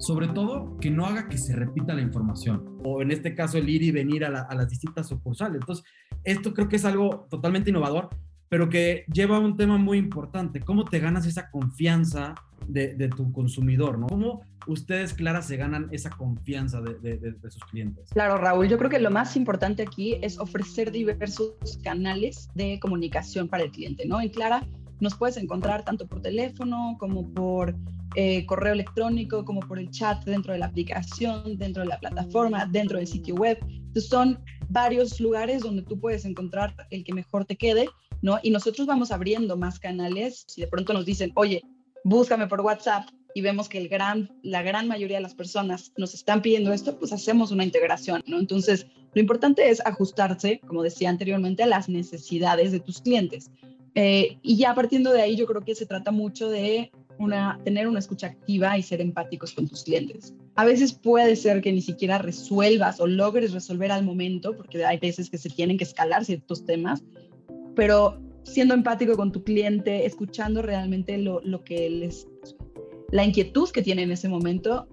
sobre 0.00 0.28
todo 0.28 0.78
que 0.80 0.90
no 0.90 1.04
haga 1.04 1.28
que 1.28 1.36
se 1.36 1.54
repita 1.54 1.92
la 1.92 2.00
información, 2.00 2.78
o 2.82 3.02
en 3.02 3.10
este 3.10 3.34
caso 3.34 3.58
el 3.58 3.68
ir 3.68 3.82
y 3.82 3.90
venir 3.90 4.24
a, 4.24 4.28
a, 4.28 4.54
las 4.54 4.70
distintas 4.70 5.08
sucursales. 5.08 5.60
Entonces, 5.60 5.84
esto 6.24 6.54
creo 6.54 6.70
que 6.70 6.76
es 6.76 6.86
algo 6.86 7.26
totalmente 7.28 7.68
innovador, 7.68 8.08
pero 8.50 8.68
que 8.68 9.04
lleva 9.12 9.38
un 9.38 9.56
tema 9.56 9.78
muy 9.78 9.96
importante, 9.96 10.60
cómo 10.60 10.84
te 10.84 10.98
ganas 10.98 11.24
esa 11.24 11.50
confianza 11.50 12.34
de, 12.66 13.08
tu 13.16 13.32
consumidor, 13.32 13.96
¿no? 13.96 14.08
¿Cómo 14.08 14.42
ustedes, 14.66 15.14
Clara, 15.14 15.40
se 15.40 15.56
ganan 15.56 15.88
esa 15.92 16.10
confianza 16.10 16.80
de, 16.80 17.34
sus 17.48 17.64
clientes? 17.70 18.10
Claro, 18.10 18.38
Raúl, 18.38 18.68
yo 18.68 18.76
creo 18.76 18.90
que 18.90 18.98
lo 18.98 19.10
más 19.10 19.36
importante 19.36 19.84
aquí 19.84 20.18
es 20.20 20.38
ofrecer 20.38 20.90
diversos 20.90 21.54
canales 21.84 22.48
de 22.54 22.80
comunicación 22.80 23.46
para 23.48 23.62
el 23.62 23.70
cliente, 23.70 24.04
¿no? 24.04 24.20
En 24.20 24.30
Clara 24.30 24.66
nos 24.98 25.14
puedes 25.14 25.36
encontrar 25.36 25.84
tanto 25.84 26.08
por 26.08 26.20
teléfono 26.20 26.96
como 26.98 27.32
por 27.32 27.76
eh, 28.16 28.44
correo 28.46 28.72
electrónico, 28.72 29.44
como 29.44 29.60
por 29.60 29.78
el 29.78 29.90
chat 29.90 30.24
dentro 30.24 30.52
de 30.52 30.58
la 30.58 30.66
aplicación, 30.66 31.56
dentro 31.56 31.84
de 31.84 31.88
la 31.88 32.00
plataforma, 32.00 32.66
dentro 32.66 32.98
del 32.98 33.06
sitio 33.06 33.36
web. 33.36 33.58
Son 33.94 34.40
varios 34.68 35.20
lugares 35.20 35.62
donde 35.62 35.82
tú 35.82 36.00
puedes 36.00 36.24
encontrar 36.24 36.74
el 36.90 37.04
que 37.04 37.14
mejor 37.14 37.44
te 37.44 37.56
quede 37.56 37.88
¿no? 38.22 38.38
Y 38.42 38.50
nosotros 38.50 38.86
vamos 38.86 39.10
abriendo 39.10 39.56
más 39.56 39.78
canales. 39.78 40.44
Si 40.46 40.60
de 40.60 40.66
pronto 40.66 40.92
nos 40.92 41.06
dicen, 41.06 41.32
oye, 41.34 41.62
búscame 42.04 42.46
por 42.46 42.60
WhatsApp 42.60 43.08
y 43.34 43.42
vemos 43.42 43.68
que 43.68 43.78
el 43.78 43.88
gran, 43.88 44.30
la 44.42 44.62
gran 44.62 44.88
mayoría 44.88 45.18
de 45.18 45.22
las 45.22 45.34
personas 45.34 45.92
nos 45.96 46.14
están 46.14 46.42
pidiendo 46.42 46.72
esto, 46.72 46.98
pues 46.98 47.12
hacemos 47.12 47.50
una 47.50 47.64
integración, 47.64 48.22
¿no? 48.26 48.38
Entonces, 48.38 48.86
lo 49.14 49.20
importante 49.20 49.70
es 49.70 49.84
ajustarse, 49.84 50.60
como 50.66 50.82
decía 50.82 51.10
anteriormente, 51.10 51.62
a 51.62 51.66
las 51.66 51.88
necesidades 51.88 52.72
de 52.72 52.80
tus 52.80 53.00
clientes. 53.00 53.50
Eh, 53.94 54.38
y 54.42 54.56
ya 54.56 54.74
partiendo 54.74 55.12
de 55.12 55.22
ahí, 55.22 55.36
yo 55.36 55.46
creo 55.46 55.62
que 55.62 55.74
se 55.74 55.86
trata 55.86 56.10
mucho 56.10 56.48
de 56.48 56.90
una, 57.18 57.60
tener 57.64 57.86
una 57.86 57.98
escucha 57.98 58.28
activa 58.28 58.78
y 58.78 58.82
ser 58.82 59.00
empáticos 59.00 59.52
con 59.52 59.68
tus 59.68 59.84
clientes. 59.84 60.32
A 60.54 60.64
veces 60.64 60.92
puede 60.92 61.36
ser 61.36 61.60
que 61.60 61.72
ni 61.72 61.82
siquiera 61.82 62.18
resuelvas 62.18 63.00
o 63.00 63.06
logres 63.06 63.52
resolver 63.52 63.92
al 63.92 64.04
momento, 64.04 64.56
porque 64.56 64.84
hay 64.84 64.98
veces 64.98 65.28
que 65.28 65.38
se 65.38 65.50
tienen 65.50 65.76
que 65.76 65.84
escalar 65.84 66.24
ciertos 66.24 66.64
temas, 66.64 67.02
pero 67.74 68.18
siendo 68.42 68.74
empático 68.74 69.16
con 69.16 69.32
tu 69.32 69.42
cliente, 69.44 70.06
escuchando 70.06 70.62
realmente 70.62 71.18
lo, 71.18 71.40
lo 71.42 71.62
que 71.64 71.88
les, 71.90 72.26
la 73.10 73.24
inquietud 73.24 73.68
que 73.70 73.82
tiene 73.82 74.02
en 74.02 74.12
ese 74.12 74.28
momento, 74.28 74.88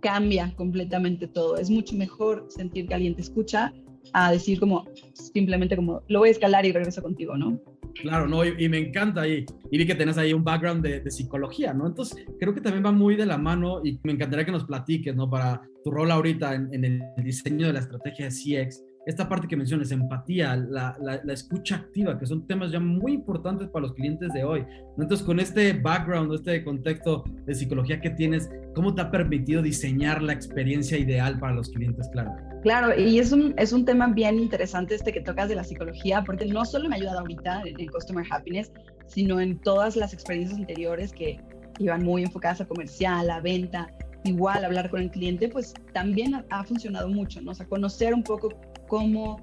cambia 0.00 0.52
completamente 0.56 1.26
todo. 1.26 1.56
Es 1.56 1.70
mucho 1.70 1.96
mejor 1.96 2.46
sentir 2.48 2.86
que 2.86 2.94
alguien 2.94 3.14
te 3.14 3.22
escucha 3.22 3.72
a 4.12 4.32
decir 4.32 4.60
como 4.60 4.84
simplemente 5.14 5.76
como 5.76 6.02
lo 6.08 6.18
voy 6.20 6.28
a 6.28 6.32
escalar 6.32 6.66
y 6.66 6.72
regreso 6.72 7.02
contigo, 7.02 7.36
¿no? 7.36 7.58
Claro, 8.00 8.26
no, 8.26 8.44
y, 8.44 8.68
me 8.68 8.78
encanta 8.78 9.28
y, 9.28 9.44
y, 9.70 9.78
vi 9.78 9.86
que 9.86 9.94
tenés 9.94 10.16
ahí 10.16 10.32
un 10.32 10.42
background 10.42 10.82
de, 10.82 11.10
psicología, 11.10 11.74
¿no? 11.74 11.86
Entonces, 11.86 12.24
creo 12.40 12.54
que 12.54 12.60
también 12.60 12.84
va 12.84 12.90
muy 12.90 13.16
de 13.16 13.26
la 13.26 13.36
mano 13.36 13.82
y 13.84 14.00
me 14.02 14.12
encantaría 14.12 14.46
que 14.46 14.52
nos 14.52 14.64
platiques, 14.64 15.14
¿no? 15.14 15.28
Para 15.28 15.60
tu 15.84 15.90
rol 15.90 16.10
ahorita 16.10 16.54
en, 16.54 16.72
en 16.72 16.84
el 16.84 17.02
diseño 17.22 17.66
de 17.66 17.74
la 17.74 17.80
estrategia 17.80 18.26
de 18.26 18.30
CX, 18.30 18.82
esta 19.04 19.28
parte 19.28 19.48
que 19.48 19.56
mencionas, 19.56 19.90
empatía, 19.90 20.56
la, 20.56 20.96
la, 21.00 21.32
escucha 21.32 21.76
activa, 21.76 22.18
que 22.18 22.26
son 22.26 22.46
temas 22.46 22.70
ya 22.70 22.78
muy 22.78 23.12
importantes 23.12 23.68
para 23.68 23.86
los 23.86 23.94
clientes 23.94 24.32
de 24.32 24.44
hoy. 24.44 24.64
Entonces, 24.96 25.26
con 25.26 25.40
este 25.40 25.72
background, 25.72 26.32
este 26.32 26.62
contexto 26.62 27.24
de 27.44 27.54
psicología 27.54 28.00
que 28.00 28.10
tienes, 28.10 28.48
¿cómo 28.74 28.94
te 28.94 29.02
ha 29.02 29.10
permitido 29.10 29.60
diseñar 29.60 30.22
la 30.22 30.32
experiencia 30.32 30.98
ideal 30.98 31.38
para 31.40 31.54
los 31.54 31.70
clientes, 31.70 32.08
claro? 32.12 32.30
Claro, 32.62 32.98
y 32.98 33.18
es 33.18 33.32
un, 33.32 33.54
es 33.58 33.72
un 33.72 33.84
tema 33.84 34.06
bien 34.06 34.38
interesante 34.38 34.94
este 34.94 35.12
que 35.12 35.20
tocas 35.20 35.48
de 35.48 35.56
la 35.56 35.64
psicología, 35.64 36.22
porque 36.24 36.46
no 36.46 36.64
solo 36.64 36.88
me 36.88 36.94
ha 36.94 36.98
ayudado 36.98 37.20
ahorita 37.20 37.62
en, 37.64 37.88
Customer 37.88 38.24
Happiness, 38.30 38.70
sino 39.06 39.40
en 39.40 39.58
todas 39.58 39.96
las 39.96 40.14
experiencias 40.14 40.60
anteriores 40.60 41.12
que 41.12 41.40
iban 41.80 42.04
muy 42.04 42.22
enfocadas 42.22 42.60
a 42.60 42.66
comercial, 42.66 43.28
a 43.30 43.40
venta, 43.40 43.90
igual 44.24 44.64
hablar 44.64 44.90
con 44.90 45.00
el 45.00 45.10
cliente, 45.10 45.48
pues 45.48 45.74
también 45.92 46.44
ha, 46.48 46.64
funcionado 46.64 47.08
mucho, 47.08 47.40
¿no? 47.40 47.52
O 47.52 47.54
sea, 47.54 47.66
conocer 47.66 48.14
un 48.14 48.22
poco 48.22 48.50
cómo 48.88 49.40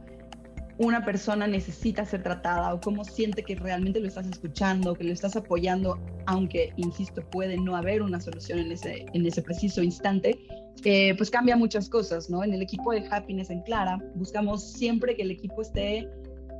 una 0.77 1.03
persona 1.03 1.45
necesita 1.45 2.05
ser 2.05 2.23
tratada 2.23 2.73
o 2.73 2.79
cómo 2.79 3.03
siente 3.03 3.43
que 3.43 3.55
realmente 3.55 3.99
lo 3.99 4.07
estás 4.07 4.27
escuchando, 4.27 4.95
que 4.95 5.03
lo 5.03 5.11
estás 5.11 5.35
apoyando, 5.35 5.99
aunque, 6.25 6.71
insisto, 6.77 7.21
puede 7.29 7.57
no 7.57 7.75
haber 7.75 8.01
una 8.01 8.21
solución 8.21 8.59
en 8.59 8.71
ese, 8.71 9.05
en 9.13 9.25
ese 9.25 9.41
preciso 9.41 9.83
instante, 9.83 10.39
eh, 10.85 11.13
pues 11.17 11.29
cambia 11.29 11.57
muchas 11.57 11.89
cosas, 11.89 12.29
¿no? 12.29 12.43
En 12.43 12.53
el 12.53 12.61
equipo 12.61 12.93
de 12.93 13.05
Happiness 13.11 13.49
en 13.49 13.61
Clara 13.63 13.99
buscamos 14.15 14.71
siempre 14.71 15.15
que 15.15 15.23
el 15.23 15.31
equipo 15.31 15.61
esté 15.61 16.07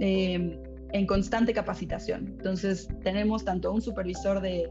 em, 0.01 0.59
en 0.91 1.05
constante 1.05 1.53
capacitación. 1.53 2.27
Entonces, 2.27 2.89
tenemos 3.03 3.45
tanto 3.45 3.71
un 3.71 3.81
supervisor 3.81 4.41
de, 4.41 4.69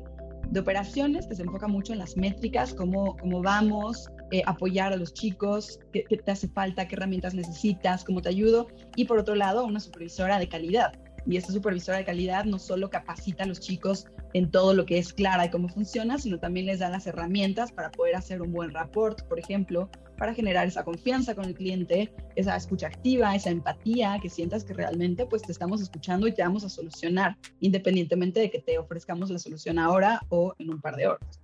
de 0.51 0.61
operaciones 0.61 1.27
que 1.27 1.35
se 1.35 1.43
enfoca 1.43 1.69
mucho 1.69 1.93
en 1.93 1.99
las 1.99 2.17
métricas, 2.17 2.75
cómo, 2.75 3.17
cómo 3.17 3.43
vamos, 3.43 4.09
eh, 4.31 4.43
apoyar 4.47 4.93
a 4.93 4.97
los 4.97 5.13
chicos, 5.13 5.81
qué, 5.93 6.05
te 6.05 6.31
hace 6.31 6.49
falta, 6.49 6.89
qué 6.89 6.97
herramientas 6.97 7.35
necesitas, 7.35 8.05
cómo 8.05 8.23
te 8.23 8.29
ayudo. 8.29 8.69
Y 8.97 9.05
por 9.05 9.19
otro 9.19 9.35
lado, 9.35 9.65
una 9.65 9.81
supervisora 9.81 10.39
de 10.39 10.49
calidad. 10.49 10.93
Y 11.27 11.37
esta 11.37 11.53
supervisora 11.53 11.99
de 11.99 12.05
calidad 12.05 12.45
no 12.45 12.59
solo 12.59 12.89
capacita 12.89 13.45
a 13.45 13.47
los 13.47 13.61
chicos 13.61 14.07
en 14.33 14.51
todo 14.51 14.73
lo 14.73 14.87
que 14.87 14.99
es 14.99 15.13
clara 15.13 15.47
y 15.47 15.51
cómo 15.51 15.69
funciona, 15.69 16.19
sino 16.19 16.39
también 16.39 16.67
les 16.67 16.79
da 16.79 16.89
las 16.89 17.07
herramientas 17.07 17.73
para 17.73 17.91
poder 17.91 18.17
hacer 18.17 18.41
un 18.41 18.53
buen 18.53 18.71
rapport, 18.71 19.23
por 19.29 19.39
ejemplo, 19.39 19.91
para 20.19 20.35
generar 20.35 20.67
esa 20.67 20.85
confianza 20.85 21.35
con 21.35 21.47
el 21.47 21.55
cliente, 21.55 22.13
esa 22.37 22.57
escucha 22.57 22.89
activa, 22.89 23.35
esa 23.35 23.51
empatía, 23.51 24.19
que 24.21 24.29
sientas 24.29 24.65
que 24.65 24.75
realmente 24.75 25.25
pues 25.25 25.43
te 25.43 25.53
estamos 25.53 25.81
escuchando 25.81 26.27
y 26.27 26.33
te 26.33 26.43
vamos 26.43 26.65
a 26.65 26.69
solucionar, 26.69 27.37
independientemente 27.61 28.41
de 28.41 28.51
que 28.51 28.59
te 28.59 28.79
ofrezcamos 28.79 29.31
la 29.31 29.39
solución 29.39 29.79
ahora 29.79 30.21
o 30.29 30.55
en 30.59 30.71
un 30.71 30.81
par 30.81 30.97
de 30.97 31.07
horas. 31.07 31.41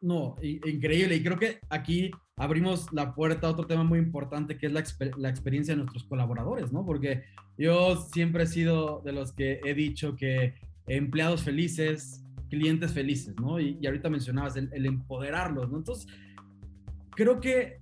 No, 0.00 0.36
increíble. 0.42 1.16
Y 1.16 1.22
creo 1.22 1.38
que 1.38 1.60
aquí 1.70 2.10
abrimos 2.36 2.92
la 2.92 3.14
puerta 3.14 3.46
a 3.46 3.50
otro 3.50 3.66
tema 3.66 3.84
muy 3.84 3.98
importante 3.98 4.58
que 4.58 4.66
es 4.66 4.72
la, 4.72 4.80
experiencia 5.30 5.72
de 5.72 5.78
nuestros 5.78 6.04
colaboradores, 6.04 6.72
¿no? 6.72 6.84
Porque 6.84 7.24
yo 7.56 7.96
siempre 7.96 8.44
he 8.44 8.46
sido 8.46 9.00
de 9.02 9.12
los 9.12 9.32
que 9.32 9.60
he 9.64 9.72
dicho 9.72 10.14
que 10.14 10.54
empleados 10.86 11.42
felices, 11.42 12.22
clientes 12.50 12.92
felices, 12.92 13.34
¿no? 13.40 13.58
Y, 13.58 13.86
ahorita 13.86 14.10
mencionabas 14.10 14.56
el, 14.56 14.84
empoderarlos, 14.84 15.70
¿no? 15.70 15.78
Entonces, 15.78 16.06
creo 17.14 17.40
que 17.40 17.80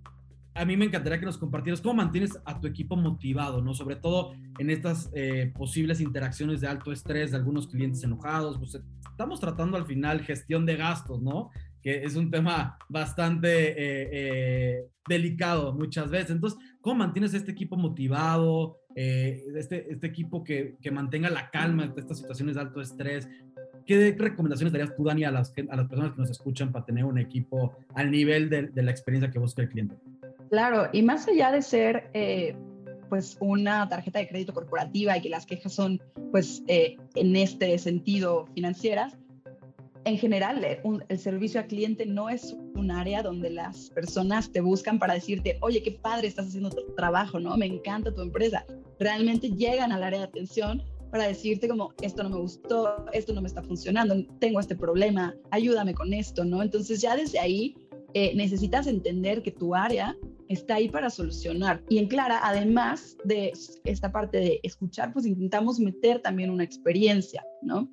a 0.54 0.64
mí 0.64 0.76
me 0.76 0.84
encantaría 0.84 1.18
que 1.18 1.26
nos 1.26 1.38
compartieras 1.38 1.80
cómo 1.80 1.94
mantienes 1.94 2.38
a 2.44 2.60
tu 2.60 2.66
equipo 2.66 2.94
motivado, 2.94 3.62
¿no? 3.62 3.72
Sobre 3.72 3.96
todo 3.96 4.34
en 4.58 4.70
estas 4.70 5.10
eh, 5.14 5.50
posibles 5.56 6.00
interacciones 6.00 6.60
de 6.60 6.66
alto 6.66 6.92
estrés 6.92 7.30
de 7.30 7.38
algunos 7.38 7.66
clientes 7.66 8.04
enojados. 8.04 8.58
Pues 8.58 8.78
estamos 9.10 9.40
tratando 9.40 9.76
al 9.76 9.86
final 9.86 10.20
gestión 10.20 10.66
de 10.66 10.76
gastos, 10.76 11.22
¿no? 11.22 11.50
que 11.82 12.04
es 12.04 12.14
un 12.14 12.30
tema 12.30 12.78
bastante 12.88 13.70
eh, 13.70 14.08
eh, 14.12 14.88
delicado 15.08 15.74
muchas 15.74 16.10
veces. 16.10 16.30
Entonces, 16.30 16.58
¿cómo 16.80 16.96
mantienes 16.96 17.34
este 17.34 17.50
equipo 17.50 17.76
motivado, 17.76 18.78
eh, 18.94 19.42
este, 19.56 19.92
este 19.92 20.06
equipo 20.06 20.44
que, 20.44 20.76
que, 20.80 20.90
mantenga 20.92 21.28
la 21.28 21.50
calma 21.50 21.84
en 21.84 21.94
estas 21.96 22.18
situaciones 22.18 22.54
de 22.54 22.60
alto 22.60 22.80
estrés? 22.80 23.28
¿Qué 23.86 24.14
recomendaciones 24.18 24.72
darías 24.72 24.94
tú, 24.96 25.04
Dani, 25.04 25.24
a 25.24 25.30
las, 25.30 25.52
a 25.68 25.76
las 25.76 25.88
personas 25.88 26.12
que 26.12 26.20
nos 26.20 26.30
escuchan 26.30 26.72
para 26.72 26.84
tener 26.84 27.04
un 27.04 27.18
equipo 27.18 27.76
al 27.94 28.10
nivel 28.10 28.48
de, 28.48 28.68
de 28.68 28.82
la 28.82 28.90
experiencia 28.90 29.30
que 29.30 29.38
busca 29.38 29.62
el 29.62 29.68
cliente? 29.68 29.96
Claro, 30.50 30.88
y 30.92 31.02
más 31.02 31.26
allá 31.28 31.50
de 31.50 31.62
ser 31.62 32.10
pues 33.08 33.36
una 33.40 33.88
tarjeta 33.88 34.18
de 34.18 34.28
crédito 34.28 34.54
corporativa 34.54 35.16
y 35.16 35.20
que 35.20 35.28
las 35.28 35.46
quejas 35.46 35.72
son 35.72 36.00
pues 36.30 36.62
en 36.66 37.36
este 37.36 37.78
sentido 37.78 38.46
financieras, 38.54 39.16
en 40.04 40.18
general, 40.18 40.64
eh, 40.64 40.82
el 41.08 41.18
servicio 41.18 41.60
al 41.60 41.66
cliente 41.66 42.06
no 42.06 42.28
es 42.28 42.56
un 42.74 42.90
área 42.90 43.22
donde 43.22 43.50
las 43.50 43.90
personas 43.90 44.50
te 44.50 44.60
buscan 44.60 44.98
para 44.98 45.14
decirte, 45.14 45.58
oye, 45.60 45.82
qué 45.82 45.92
padre 45.92 46.26
estás 46.26 46.48
haciendo 46.48 46.70
tu 46.70 46.92
trabajo, 46.96 47.38
¿no? 47.38 47.56
Me 47.56 47.66
encanta 47.66 48.12
tu 48.12 48.22
empresa. 48.22 48.64
Realmente 48.98 49.50
llegan 49.50 49.92
al 49.92 50.02
área 50.02 50.20
de 50.20 50.24
atención 50.26 50.82
para 51.12 51.28
decirte 51.28 51.68
como, 51.68 51.92
esto 52.02 52.24
no 52.24 52.30
me 52.30 52.38
gustó, 52.38 53.06
esto 53.12 53.32
no 53.32 53.42
me 53.42 53.46
está 53.46 53.62
funcionando, 53.62 54.16
tengo 54.40 54.58
este 54.58 54.74
problema, 54.74 55.34
ayúdame 55.50 55.94
con 55.94 56.12
esto, 56.12 56.44
¿no? 56.44 56.62
Entonces 56.62 57.00
ya 57.00 57.14
desde 57.14 57.38
ahí 57.38 57.76
eh, 58.14 58.34
necesitas 58.34 58.88
entender 58.88 59.42
que 59.42 59.52
tu 59.52 59.74
área 59.74 60.16
está 60.48 60.76
ahí 60.76 60.88
para 60.88 61.10
solucionar. 61.10 61.84
Y 61.88 61.98
en 61.98 62.08
Clara, 62.08 62.40
además 62.42 63.16
de 63.24 63.52
esta 63.84 64.10
parte 64.10 64.38
de 64.38 64.60
escuchar, 64.62 65.12
pues 65.12 65.26
intentamos 65.26 65.78
meter 65.78 66.20
también 66.20 66.50
una 66.50 66.64
experiencia, 66.64 67.44
¿no? 67.62 67.88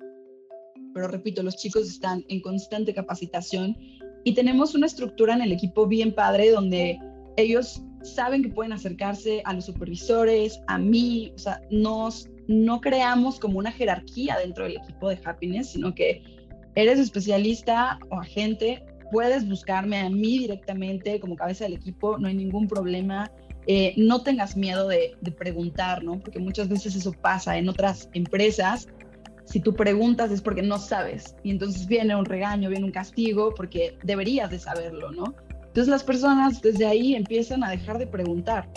pero 0.92 1.08
repito, 1.08 1.42
los 1.42 1.56
chicos 1.56 1.88
están 1.88 2.24
en 2.28 2.40
constante 2.40 2.94
capacitación 2.94 3.76
y 4.24 4.34
tenemos 4.34 4.74
una 4.74 4.86
estructura 4.86 5.34
en 5.34 5.42
el 5.42 5.52
equipo 5.52 5.86
bien 5.86 6.14
padre 6.14 6.50
donde 6.50 6.98
ellos 7.36 7.82
saben 8.02 8.42
que 8.42 8.48
pueden 8.48 8.72
acercarse 8.72 9.42
a 9.44 9.52
los 9.52 9.66
supervisores, 9.66 10.60
a 10.66 10.78
mí, 10.78 11.32
o 11.34 11.38
sea, 11.38 11.60
nos, 11.70 12.28
no 12.50 12.80
creamos 12.80 13.38
como 13.38 13.58
una 13.58 13.70
jerarquía 13.70 14.36
dentro 14.38 14.64
del 14.64 14.78
equipo 14.78 15.08
de 15.08 15.18
Happiness, 15.24 15.70
sino 15.70 15.94
que 15.94 16.22
eres 16.74 16.98
especialista 16.98 17.98
o 18.10 18.18
agente, 18.18 18.84
puedes 19.12 19.48
buscarme 19.48 19.98
a 19.98 20.10
mí 20.10 20.38
directamente 20.38 21.20
como 21.20 21.36
cabeza 21.36 21.64
del 21.64 21.74
equipo, 21.74 22.18
no 22.18 22.28
hay 22.28 22.34
ningún 22.34 22.66
problema. 22.66 23.30
Eh, 23.66 23.94
no 23.96 24.22
tengas 24.22 24.56
miedo 24.56 24.88
de, 24.88 25.16
de 25.20 25.30
preguntar, 25.30 26.02
¿no? 26.02 26.18
Porque 26.18 26.38
muchas 26.38 26.68
veces 26.68 26.96
eso 26.96 27.12
pasa 27.12 27.56
en 27.56 27.68
otras 27.68 28.08
empresas 28.14 28.88
si 29.44 29.58
tú 29.58 29.74
preguntas 29.74 30.30
es 30.30 30.40
porque 30.40 30.62
no 30.62 30.78
sabes 30.78 31.34
y 31.42 31.50
entonces 31.50 31.86
viene 31.86 32.14
un 32.14 32.24
regaño, 32.24 32.70
viene 32.70 32.84
un 32.84 32.92
castigo 32.92 33.52
porque 33.54 33.98
deberías 34.04 34.50
de 34.50 34.60
saberlo, 34.60 35.10
¿no? 35.10 35.34
Entonces 35.50 35.88
las 35.88 36.04
personas 36.04 36.62
desde 36.62 36.86
ahí 36.86 37.14
empiezan 37.14 37.64
a 37.64 37.70
dejar 37.70 37.98
de 37.98 38.06
preguntar 38.06 38.68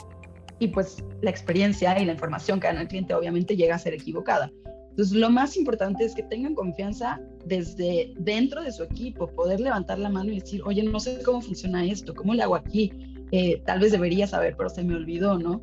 y 0.64 0.68
pues 0.70 1.04
la 1.22 1.30
experiencia 1.30 2.00
y 2.00 2.06
la 2.06 2.14
información 2.14 2.60
que 2.60 2.68
dan 2.68 2.78
al 2.78 2.88
cliente 2.88 3.14
obviamente 3.14 3.56
llega 3.56 3.76
a 3.76 3.80
ser 3.80 3.94
equivocada. 3.94 4.50
Entonces 4.92 5.16
lo 5.16 5.30
más 5.30 5.58
importante 5.58 6.06
es 6.06 6.16
que 6.16 6.24
tengan 6.24 6.56
confianza 6.56 7.20
desde 7.46 8.14
dentro 8.18 8.64
de 8.64 8.72
su 8.72 8.84
equipo, 8.84 9.28
poder 9.28 9.60
levantar 9.60 10.00
la 10.00 10.10
mano 10.10 10.32
y 10.32 10.40
decir, 10.40 10.62
oye, 10.66 10.84
no 10.84 11.00
sé 11.00 11.22
cómo 11.24 11.42
funciona 11.42 11.84
esto, 11.84 12.14
cómo 12.14 12.34
le 12.34 12.44
hago 12.44 12.56
aquí, 12.56 12.94
eh, 13.32 13.62
tal 13.66 13.80
vez 13.80 13.92
debería 13.92 14.28
saber, 14.28 14.56
pero 14.56 14.70
se 14.70 14.84
me 14.84 14.96
olvidó, 14.96 15.38
¿no? 15.38 15.62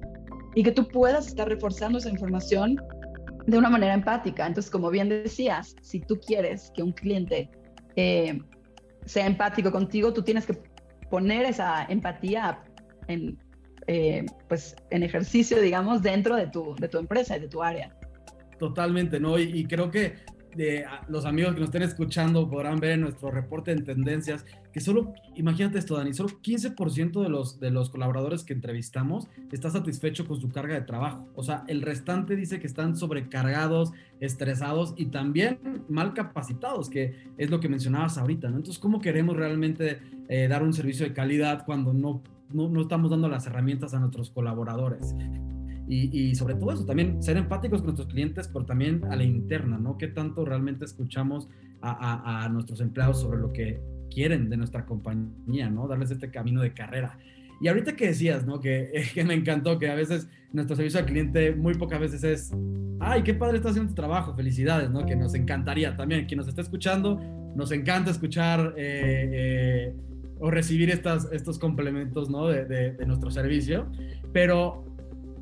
Y 0.54 0.64
que 0.64 0.72
tú 0.72 0.86
puedas 0.88 1.28
estar 1.28 1.48
reforzando 1.48 1.98
esa 1.98 2.10
información 2.10 2.82
de 3.46 3.56
una 3.56 3.70
manera 3.70 3.94
empática. 3.94 4.46
Entonces, 4.46 4.70
como 4.70 4.90
bien 4.90 5.08
decías, 5.08 5.76
si 5.80 6.00
tú 6.00 6.18
quieres 6.18 6.72
que 6.74 6.82
un 6.82 6.92
cliente 6.92 7.48
eh, 7.96 8.40
sea 9.06 9.26
empático 9.26 9.70
contigo, 9.70 10.12
tú 10.12 10.22
tienes 10.22 10.44
que 10.44 10.58
poner 11.08 11.44
esa 11.46 11.84
empatía 11.84 12.62
en, 13.06 13.38
eh, 13.92 14.24
pues, 14.46 14.76
en 14.90 15.02
ejercicio, 15.02 15.60
digamos, 15.60 16.00
dentro 16.00 16.36
de 16.36 16.46
tu, 16.46 16.76
de 16.76 16.86
tu 16.86 16.98
empresa 16.98 17.36
y 17.36 17.40
de 17.40 17.48
tu 17.48 17.60
área. 17.60 17.92
Totalmente, 18.56 19.18
¿no? 19.18 19.36
Y, 19.36 19.64
creo 19.64 19.90
que 19.90 20.14
los 21.08 21.24
amigos 21.24 21.54
que 21.54 21.60
nos 21.60 21.70
estén 21.70 21.82
escuchando 21.82 22.48
podrán 22.48 22.78
ver 22.78 22.92
en 22.92 23.00
nuestro 23.00 23.32
reporte 23.32 23.72
en 23.72 23.82
tendencias 23.82 24.44
que 24.72 24.78
solo, 24.78 25.12
imagínate 25.34 25.78
esto, 25.78 25.96
Dani, 25.96 26.14
solo 26.14 26.28
15% 26.28 27.20
de 27.20 27.28
los, 27.28 27.58
de 27.58 27.72
los 27.72 27.90
colaboradores 27.90 28.44
que 28.44 28.52
entrevistamos 28.52 29.26
está 29.50 29.70
satisfecho 29.70 30.24
con 30.24 30.40
su 30.40 30.50
carga 30.50 30.74
de 30.74 30.82
trabajo. 30.82 31.28
O 31.34 31.42
sea, 31.42 31.64
el 31.66 31.82
restante 31.82 32.36
dice 32.36 32.60
que 32.60 32.68
están 32.68 32.96
sobrecargados, 32.96 33.90
estresados 34.20 34.94
y 34.96 35.06
también 35.06 35.58
mal 35.88 36.14
capacitados, 36.14 36.90
que 36.90 37.16
es 37.38 37.50
lo 37.50 37.58
que 37.58 37.68
mencionabas 37.68 38.18
ahorita, 38.18 38.50
¿no? 38.50 38.58
Entonces, 38.58 38.80
¿cómo 38.80 39.00
queremos 39.00 39.36
realmente 39.36 39.98
eh, 40.28 40.46
dar 40.46 40.62
un 40.62 40.72
servicio 40.72 41.06
de 41.06 41.12
calidad 41.12 41.64
cuando 41.64 41.92
no, 41.92 42.22
no, 42.52 42.68
no 42.68 42.80
estamos 42.80 43.10
dando 43.10 43.28
las 43.28 43.46
herramientas 43.46 43.94
a 43.94 44.00
nuestros 44.00 44.30
colaboradores? 44.30 45.14
Y, 45.92 46.36
sobre 46.36 46.54
todo 46.54 46.70
eso, 46.70 46.86
también 46.86 47.20
ser 47.20 47.36
empáticos 47.36 47.80
con 47.80 47.86
nuestros 47.86 48.06
clientes, 48.06 48.46
pero 48.46 48.64
también 48.64 49.02
a 49.10 49.16
la 49.16 49.24
interna, 49.24 49.76
¿no? 49.76 49.98
¿Qué 49.98 50.06
tanto 50.06 50.44
realmente 50.44 50.84
escuchamos 50.84 51.48
a, 51.82 52.48
nuestros 52.52 52.80
empleados 52.80 53.20
sobre 53.20 53.40
lo 53.40 53.52
que 53.52 53.80
quieren 54.08 54.48
de 54.48 54.56
nuestra 54.56 54.86
compañía, 54.86 55.68
¿no? 55.68 55.88
Darles 55.88 56.12
este 56.12 56.30
camino 56.30 56.60
de 56.62 56.72
carrera. 56.74 57.18
Y 57.60 57.66
ahorita 57.66 57.96
que 57.96 58.06
decías, 58.06 58.46
¿no? 58.46 58.60
Que, 58.60 59.02
que, 59.14 59.24
me 59.24 59.34
encantó 59.34 59.80
que 59.80 59.90
a 59.90 59.96
veces 59.96 60.28
nuestro 60.52 60.76
servicio 60.76 61.00
al 61.00 61.06
cliente 61.06 61.56
muy 61.56 61.74
pocas 61.74 61.98
veces 61.98 62.22
es, 62.22 62.52
ay, 63.00 63.24
qué 63.24 63.34
padre 63.34 63.56
estás 63.56 63.72
haciendo 63.72 63.90
tu 63.90 63.96
trabajo, 63.96 64.36
felicidades, 64.36 64.90
¿no? 64.90 65.04
Que 65.04 65.16
nos 65.16 65.34
encantaría 65.34 65.96
también, 65.96 66.26
quien 66.26 66.38
nos 66.38 66.46
está 66.46 66.62
escuchando, 66.62 67.20
nos 67.56 67.72
encanta 67.72 68.12
escuchar 68.12 68.74
eh, 68.76 69.30
eh, 69.32 69.94
o 70.40 70.50
recibir 70.50 70.90
estas, 70.90 71.28
estos 71.32 71.58
complementos, 71.58 72.30
¿no? 72.30 72.48
De, 72.48 72.64
de, 72.64 73.06
nuestro 73.06 73.30
servicio. 73.30 73.86
Pero 74.32 74.84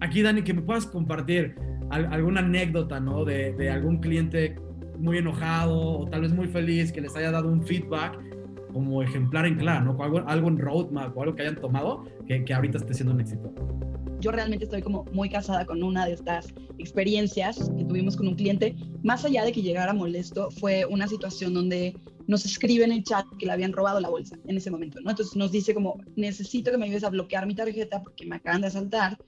aquí, 0.00 0.22
Dani, 0.22 0.42
que 0.42 0.52
me 0.52 0.62
puedas 0.62 0.86
compartir 0.86 1.54
alguna 1.90 2.40
anécdota, 2.40 3.00
¿no? 3.00 3.24
De, 3.24 3.52
de, 3.52 3.70
algún 3.70 3.98
cliente 3.98 4.56
muy 4.98 5.18
enojado 5.18 6.00
o 6.00 6.08
tal 6.08 6.22
vez 6.22 6.32
muy 6.32 6.48
feliz 6.48 6.92
que 6.92 7.00
les 7.00 7.14
haya 7.16 7.30
dado 7.30 7.48
un 7.48 7.62
feedback 7.62 8.18
como 8.72 9.02
ejemplar 9.02 9.46
en 9.46 9.56
claro, 9.56 9.92
¿no? 9.92 10.02
Algo, 10.02 10.22
algo 10.26 10.48
en 10.48 10.58
roadmap 10.58 11.16
o 11.16 11.22
algo 11.22 11.34
que 11.34 11.42
hayan 11.42 11.56
tomado 11.56 12.04
que, 12.26 12.44
que 12.44 12.52
ahorita 12.52 12.78
esté 12.78 12.94
siendo 12.94 13.14
un 13.14 13.20
éxito. 13.20 13.54
Yo 14.20 14.32
realmente 14.32 14.64
estoy 14.64 14.82
como 14.82 15.04
muy 15.12 15.28
casada 15.28 15.64
con 15.64 15.82
una 15.82 16.06
de 16.06 16.14
estas 16.14 16.48
experiencias 16.78 17.70
que 17.76 17.84
tuvimos 17.84 18.16
con 18.16 18.28
un 18.28 18.34
cliente. 18.34 18.74
Más 19.02 19.24
allá 19.24 19.44
de 19.44 19.52
que 19.52 19.62
llegara 19.62 19.92
molesto, 19.92 20.50
fue 20.50 20.84
una 20.84 21.06
situación 21.06 21.54
donde 21.54 21.94
nos 22.26 22.44
escribe 22.44 22.84
en 22.84 22.92
el 22.92 23.04
chat 23.04 23.24
que 23.38 23.46
le 23.46 23.52
habían 23.52 23.72
robado 23.72 24.00
la 24.00 24.10
bolsa 24.10 24.36
en 24.46 24.56
ese 24.56 24.70
momento, 24.70 25.00
¿no? 25.00 25.10
Entonces 25.10 25.34
nos 25.34 25.50
dice 25.50 25.72
como, 25.72 25.98
necesito 26.14 26.70
que 26.70 26.76
me 26.76 26.84
ayudes 26.84 27.04
a 27.04 27.10
bloquear 27.10 27.46
mi 27.46 27.54
tarjeta 27.54 28.02
porque 28.02 28.26
me 28.26 28.36
acaban 28.36 28.60
de 28.60 28.66
asaltar 28.66 29.18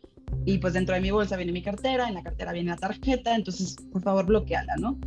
y 0.45 0.59
pues 0.59 0.75
dentro 0.75 0.95
de 0.95 1.01
mi 1.01 1.11
bolsa 1.11 1.37
viene 1.37 1.53
mi 1.53 1.63
cartera, 1.63 2.09
en 2.09 2.15
la 2.15 2.23
cartera 2.23 2.53
viene 2.53 2.71
la 2.71 2.77
tarjeta, 2.77 3.35
entonces 3.35 3.77
por 3.91 4.03
favor 4.03 4.27
bloqueala, 4.27 4.77
¿no? 4.77 4.99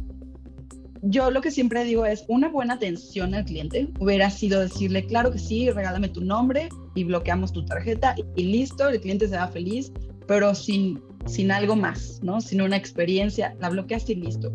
Yo 1.06 1.32
lo 1.32 1.42
que 1.42 1.52
siempre 1.52 1.84
digo 1.84 2.06
es 2.06 2.24
una 2.30 2.48
buena 2.48 2.76
atención 2.76 3.34
al 3.36 3.44
cliente 3.44 3.90
hubiera 4.00 4.30
sido 4.30 4.62
decirle, 4.62 5.06
claro 5.06 5.34
que 5.34 5.40
sí, 5.40 5.70
regálame 5.70 6.08
tu 6.08 6.22
nombre 6.22 6.70
y 6.96 7.04
bloqueamos 7.04 7.52
tu 7.52 7.66
tarjeta 7.66 8.16
y 8.38 8.44
listo, 8.44 8.88
el 8.88 9.02
cliente 9.02 9.28
se 9.28 9.36
va 9.36 9.50
feliz, 9.50 9.92
pero 10.28 10.56
sin, 10.56 11.02
sin 11.26 11.52
algo 11.52 11.76
más, 11.76 12.22
¿no? 12.24 12.40
Sin 12.40 12.62
una 12.62 12.78
experiencia, 12.78 13.54
la 13.60 13.70
bloqueaste 13.70 14.14
y 14.14 14.16
listo. 14.16 14.54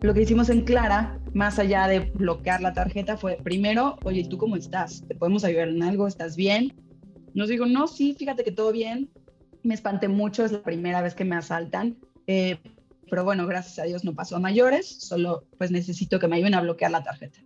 Lo 0.00 0.14
que 0.14 0.22
hicimos 0.22 0.48
en 0.48 0.62
Clara, 0.62 1.20
más 1.34 1.58
allá 1.58 1.86
de 1.86 2.00
bloquear 2.00 2.62
la 2.62 2.72
tarjeta, 2.72 3.18
fue 3.18 3.36
primero, 3.42 3.98
oye, 4.04 4.24
¿tú 4.24 4.38
cómo 4.38 4.56
estás? 4.56 5.04
¿Te 5.06 5.14
podemos 5.14 5.44
ayudar 5.44 5.68
en 5.68 5.82
algo? 5.82 6.06
¿Estás 6.06 6.34
bien? 6.34 6.72
Nos 7.34 7.50
dijo, 7.50 7.66
no, 7.66 7.88
sí, 7.88 8.16
fíjate 8.18 8.42
que 8.42 8.52
todo 8.52 8.72
bien, 8.72 9.10
me 9.62 9.74
espanté 9.74 10.08
mucho, 10.08 10.46
es 10.46 10.52
la 10.52 10.62
primera 10.62 11.02
vez 11.02 11.14
que 11.14 11.26
me 11.26 11.36
asaltan, 11.36 11.98
eh, 12.26 12.56
pero 13.08 13.24
bueno, 13.24 13.46
gracias 13.46 13.78
a 13.78 13.84
Dios 13.84 14.04
no 14.04 14.14
pasó 14.14 14.36
a 14.36 14.40
mayores, 14.40 14.86
solo 14.86 15.44
pues 15.58 15.70
necesito 15.70 16.18
que 16.18 16.28
me 16.28 16.36
ayuden 16.36 16.54
a 16.54 16.60
bloquear 16.60 16.90
la 16.90 17.02
tarjeta. 17.02 17.40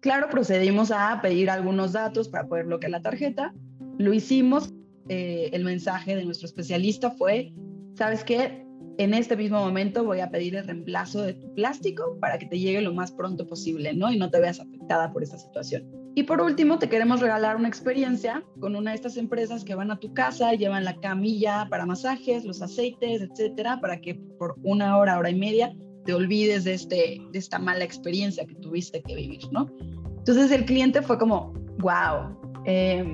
Claro, 0.00 0.28
procedimos 0.30 0.90
a 0.90 1.20
pedir 1.22 1.50
algunos 1.50 1.92
datos 1.92 2.28
para 2.28 2.46
poder 2.46 2.66
bloquear 2.66 2.90
la 2.90 3.02
tarjeta, 3.02 3.54
lo 3.98 4.12
hicimos, 4.12 4.72
eh, 5.08 5.50
el 5.52 5.64
mensaje 5.64 6.16
de 6.16 6.24
nuestro 6.24 6.46
especialista 6.46 7.10
fue, 7.10 7.52
¿sabes 7.94 8.24
qué? 8.24 8.66
En 8.98 9.14
este 9.14 9.36
mismo 9.36 9.58
momento 9.58 10.04
voy 10.04 10.20
a 10.20 10.30
pedir 10.30 10.56
el 10.56 10.66
reemplazo 10.66 11.22
de 11.22 11.34
tu 11.34 11.52
plástico 11.54 12.18
para 12.20 12.38
que 12.38 12.46
te 12.46 12.58
llegue 12.58 12.80
lo 12.80 12.94
más 12.94 13.12
pronto 13.12 13.46
posible, 13.46 13.94
¿no? 13.94 14.10
Y 14.10 14.18
no 14.18 14.30
te 14.30 14.40
veas 14.40 14.60
afectada 14.60 15.12
por 15.12 15.22
esta 15.22 15.38
situación. 15.38 16.05
Y 16.18 16.22
por 16.22 16.40
último, 16.40 16.78
te 16.78 16.88
queremos 16.88 17.20
regalar 17.20 17.56
una 17.56 17.68
experiencia 17.68 18.42
con 18.58 18.74
una 18.74 18.92
de 18.92 18.96
estas 18.96 19.18
empresas 19.18 19.62
que 19.64 19.74
van 19.74 19.90
a 19.90 20.00
tu 20.00 20.14
casa, 20.14 20.54
llevan 20.54 20.82
la 20.82 20.96
camilla 20.98 21.66
para 21.68 21.84
masajes, 21.84 22.46
los 22.46 22.62
aceites, 22.62 23.20
etcétera, 23.20 23.78
para 23.82 24.00
que 24.00 24.14
por 24.14 24.54
una 24.62 24.96
hora, 24.96 25.18
hora 25.18 25.28
y 25.28 25.34
media 25.34 25.76
te 26.06 26.14
olvides 26.14 26.64
de, 26.64 26.72
este, 26.72 27.20
de 27.30 27.38
esta 27.38 27.58
mala 27.58 27.84
experiencia 27.84 28.46
que 28.46 28.54
tuviste 28.54 29.02
que 29.02 29.14
vivir, 29.14 29.42
¿no? 29.52 29.70
Entonces 30.16 30.50
el 30.52 30.64
cliente 30.64 31.02
fue 31.02 31.18
como, 31.18 31.52
wow, 31.80 32.34
eh, 32.64 33.04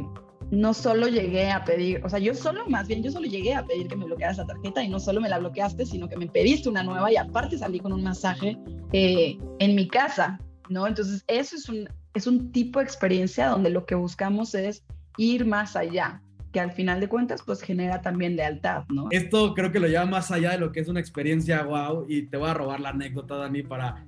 no 0.53 0.73
solo 0.73 1.09
llegué 1.09 1.51
a 1.51 1.65
pedir, 1.65 2.01
o 2.05 2.09
sea, 2.09 2.21
yo 2.21 2.35
solo, 2.35 2.65
más 2.69 2.87
bien, 2.87 3.03
yo 3.03 3.11
solo 3.11 3.27
llegué 3.27 3.53
a 3.53 3.67
pedir 3.67 3.89
que 3.89 3.97
me 3.97 4.05
bloquearas 4.05 4.39
la 4.39 4.47
tarjeta 4.47 4.81
y 4.81 4.89
no 4.89 5.01
solo 5.01 5.21
me 5.21 5.29
la 5.29 5.41
bloqueaste, 5.41 5.87
sino 5.87 6.09
que 6.09 6.17
me 6.17 6.29
pediste 6.29 6.69
una 6.69 6.85
nueva 6.85 7.11
y 7.11 7.17
aparte 7.17 7.59
salí 7.59 7.81
con 7.81 7.93
un 7.93 8.05
masaje 8.05 8.57
eh, 8.93 9.37
en 9.59 9.75
mi 9.75 9.89
casa, 9.89 10.39
¿no? 10.69 10.87
Entonces, 10.87 11.25
eso 11.27 11.57
es 11.57 11.69
un, 11.69 11.89
es 12.15 12.27
un 12.27 12.53
tipo 12.53 12.79
de 12.79 12.85
experiencia 12.85 13.49
donde 13.49 13.71
lo 13.71 13.87
que 13.87 13.95
buscamos 13.95 14.55
es 14.55 14.85
ir 15.17 15.47
más 15.47 15.77
allá, 15.77 16.23
que 16.53 16.61
al 16.61 16.73
final 16.73 17.01
de 17.01 17.09
cuentas 17.09 17.43
pues 17.45 17.63
genera 17.63 18.03
también 18.03 18.37
lealtad, 18.37 18.85
¿no? 18.89 19.09
Esto 19.11 19.55
creo 19.55 19.73
que 19.73 19.81
lo 19.81 19.89
lleva 19.89 20.07
más 20.07 20.31
allá 20.31 20.53
de 20.53 20.59
lo 20.59 20.73
que 20.73 20.81
es 20.81 20.89
una 20.89 21.01
experiencia 21.01 21.63
wow 21.63 22.07
y 22.09 22.23
te 22.23 22.37
voy 22.37 22.51
a 22.51 22.55
robar 22.55 22.81
la 22.81 22.91
anécdota, 22.91 23.37
Dani, 23.37 23.63
para 23.63 24.05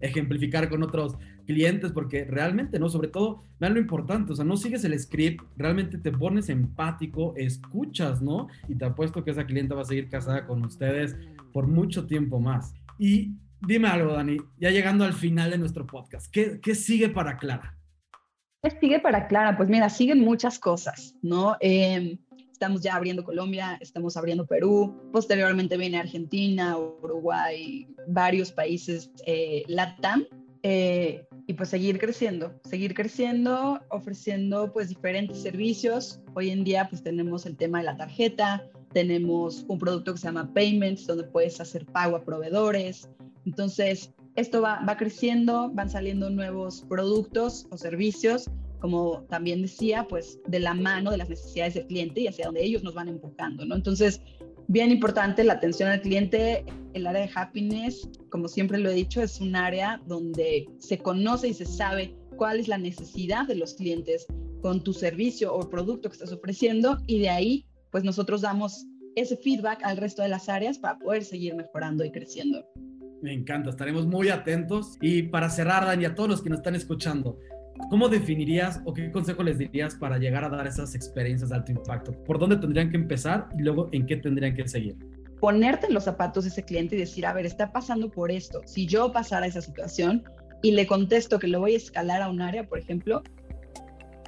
ejemplificar 0.00 0.68
con 0.68 0.82
otros 0.82 1.16
clientes, 1.46 1.92
porque 1.92 2.24
realmente, 2.24 2.78
¿no? 2.78 2.88
Sobre 2.88 3.08
todo, 3.08 3.44
vean 3.60 3.74
lo 3.74 3.80
importante, 3.80 4.32
o 4.32 4.36
sea, 4.36 4.44
no 4.44 4.56
sigues 4.56 4.84
el 4.84 4.98
script, 4.98 5.44
realmente 5.56 5.96
te 5.96 6.10
pones 6.10 6.48
empático, 6.48 7.34
escuchas, 7.36 8.20
¿no? 8.20 8.48
Y 8.68 8.74
te 8.74 8.84
apuesto 8.84 9.24
que 9.24 9.30
esa 9.30 9.46
clienta 9.46 9.74
va 9.74 9.82
a 9.82 9.86
seguir 9.86 10.08
casada 10.08 10.46
con 10.46 10.64
ustedes 10.64 11.16
por 11.52 11.66
mucho 11.66 12.06
tiempo 12.06 12.40
más. 12.40 12.74
Y 12.98 13.32
Dime 13.60 13.88
algo, 13.88 14.12
Dani, 14.12 14.36
ya 14.58 14.70
llegando 14.70 15.04
al 15.04 15.12
final 15.12 15.50
de 15.50 15.58
nuestro 15.58 15.86
podcast, 15.86 16.30
¿qué, 16.30 16.60
qué 16.60 16.74
sigue 16.74 17.08
para 17.08 17.36
Clara? 17.38 17.76
¿Qué 18.62 18.70
sigue 18.80 19.00
para 19.00 19.26
Clara? 19.28 19.56
Pues 19.56 19.68
mira, 19.68 19.88
siguen 19.88 20.20
muchas 20.20 20.58
cosas, 20.58 21.14
¿no? 21.22 21.56
Em, 21.60 22.18
estamos 22.50 22.82
ya 22.82 22.96
abriendo 22.96 23.24
Colombia, 23.24 23.78
estamos 23.80 24.16
abriendo 24.16 24.46
Perú, 24.46 25.10
posteriormente 25.12 25.76
viene 25.76 25.98
Argentina, 25.98 26.76
Uruguay, 26.76 27.86
varios 28.08 28.52
países 28.52 29.10
eh, 29.26 29.62
LATAM, 29.68 30.26
eh, 30.62 31.24
y 31.46 31.54
pues 31.54 31.68
seguir 31.68 31.98
creciendo, 31.98 32.60
seguir 32.64 32.92
creciendo, 32.92 33.80
ofreciendo 33.88 34.72
pues 34.72 34.88
diferentes 34.88 35.40
servicios. 35.40 36.20
Hoy 36.34 36.50
en 36.50 36.64
día 36.64 36.88
pues 36.88 37.04
tenemos 37.04 37.46
el 37.46 37.56
tema 37.56 37.78
de 37.78 37.84
la 37.84 37.96
tarjeta, 37.96 38.68
tenemos 38.96 39.66
un 39.68 39.78
producto 39.78 40.14
que 40.14 40.18
se 40.18 40.26
llama 40.26 40.50
Payments, 40.54 41.06
donde 41.06 41.24
puedes 41.24 41.60
hacer 41.60 41.84
pago 41.84 42.16
a 42.16 42.24
proveedores, 42.24 43.10
entonces, 43.44 44.14
esto 44.36 44.62
va, 44.62 44.96
creciendo, 44.98 45.70
van 45.70 45.90
saliendo 45.90 46.30
nuevos 46.30 46.82
productos 46.88 47.66
o 47.68 47.76
servicios, 47.76 48.50
como 48.80 49.22
también 49.28 49.60
decía, 49.60 50.06
pues 50.08 50.40
de 50.46 50.60
la 50.60 50.72
mano 50.72 51.10
de 51.10 51.18
las 51.18 51.28
necesidades 51.28 51.74
del 51.74 51.88
cliente 51.88 52.22
y 52.22 52.28
hacia 52.28 52.46
donde 52.46 52.64
ellos 52.64 52.82
nos 52.82 52.94
van 52.94 53.08
empujando, 53.08 53.66
¿no? 53.66 53.74
Entonces, 53.74 54.22
bien 54.68 54.90
importante 54.90 55.44
la 55.44 55.52
atención 55.52 55.90
al 55.90 56.00
cliente, 56.00 56.64
el 56.94 57.06
área 57.06 57.26
de 57.26 57.30
happiness, 57.34 58.08
como 58.30 58.48
siempre 58.48 58.78
lo 58.78 58.88
he 58.88 58.94
dicho, 58.94 59.20
es 59.20 59.42
un 59.42 59.56
área 59.56 60.00
donde 60.06 60.64
se 60.78 60.96
conoce 60.96 61.48
y 61.48 61.54
se 61.54 61.66
sabe 61.66 62.16
cuál 62.38 62.60
es 62.60 62.68
la 62.68 62.78
necesidad 62.78 63.46
de 63.46 63.56
los 63.56 63.74
clientes 63.74 64.26
con 64.62 64.82
tu 64.82 64.94
servicio 64.94 65.54
o 65.54 65.68
producto 65.68 66.08
que 66.08 66.14
estás 66.14 66.32
ofreciendo 66.32 66.96
y 67.06 67.18
de 67.18 67.28
ahí, 67.28 67.66
pues 67.96 68.04
nosotros 68.04 68.42
damos 68.42 68.86
ese 69.14 69.38
feedback 69.38 69.80
al 69.82 69.96
resto 69.96 70.20
de 70.20 70.28
las 70.28 70.50
áreas 70.50 70.78
para 70.78 70.98
poder 70.98 71.24
seguir 71.24 71.54
mejorando 71.54 72.04
y 72.04 72.10
creciendo. 72.10 72.62
Me 73.22 73.32
encanta, 73.32 73.70
estaremos 73.70 74.06
muy 74.06 74.28
atentos. 74.28 74.98
Y 75.00 75.22
para 75.22 75.48
cerrar, 75.48 75.86
Dani, 75.86 76.04
a 76.04 76.14
todos 76.14 76.28
los 76.28 76.42
que 76.42 76.50
nos 76.50 76.58
están 76.58 76.74
escuchando, 76.74 77.38
¿cómo 77.88 78.10
definirías 78.10 78.82
o 78.84 78.92
qué 78.92 79.10
consejo 79.10 79.42
les 79.42 79.56
dirías 79.56 79.94
para 79.94 80.18
llegar 80.18 80.44
a 80.44 80.50
dar 80.50 80.66
esas 80.66 80.94
experiencias 80.94 81.48
de 81.48 81.56
alto 81.56 81.72
impacto? 81.72 82.12
¿Por 82.24 82.38
dónde 82.38 82.58
tendrían 82.58 82.90
que 82.90 82.98
empezar 82.98 83.48
y 83.58 83.62
luego 83.62 83.88
en 83.92 84.04
qué 84.04 84.18
tendrían 84.18 84.54
que 84.54 84.68
seguir? 84.68 84.94
Ponerte 85.40 85.86
en 85.86 85.94
los 85.94 86.04
zapatos 86.04 86.44
de 86.44 86.50
ese 86.50 86.64
cliente 86.64 86.96
y 86.96 86.98
decir, 86.98 87.24
a 87.24 87.32
ver, 87.32 87.46
está 87.46 87.72
pasando 87.72 88.10
por 88.10 88.30
esto. 88.30 88.60
Si 88.66 88.86
yo 88.86 89.10
pasara 89.10 89.46
esa 89.46 89.62
situación 89.62 90.22
y 90.60 90.72
le 90.72 90.86
contesto 90.86 91.38
que 91.38 91.48
lo 91.48 91.60
voy 91.60 91.72
a 91.72 91.76
escalar 91.78 92.20
a 92.20 92.28
un 92.28 92.42
área, 92.42 92.68
por 92.68 92.78
ejemplo, 92.78 93.22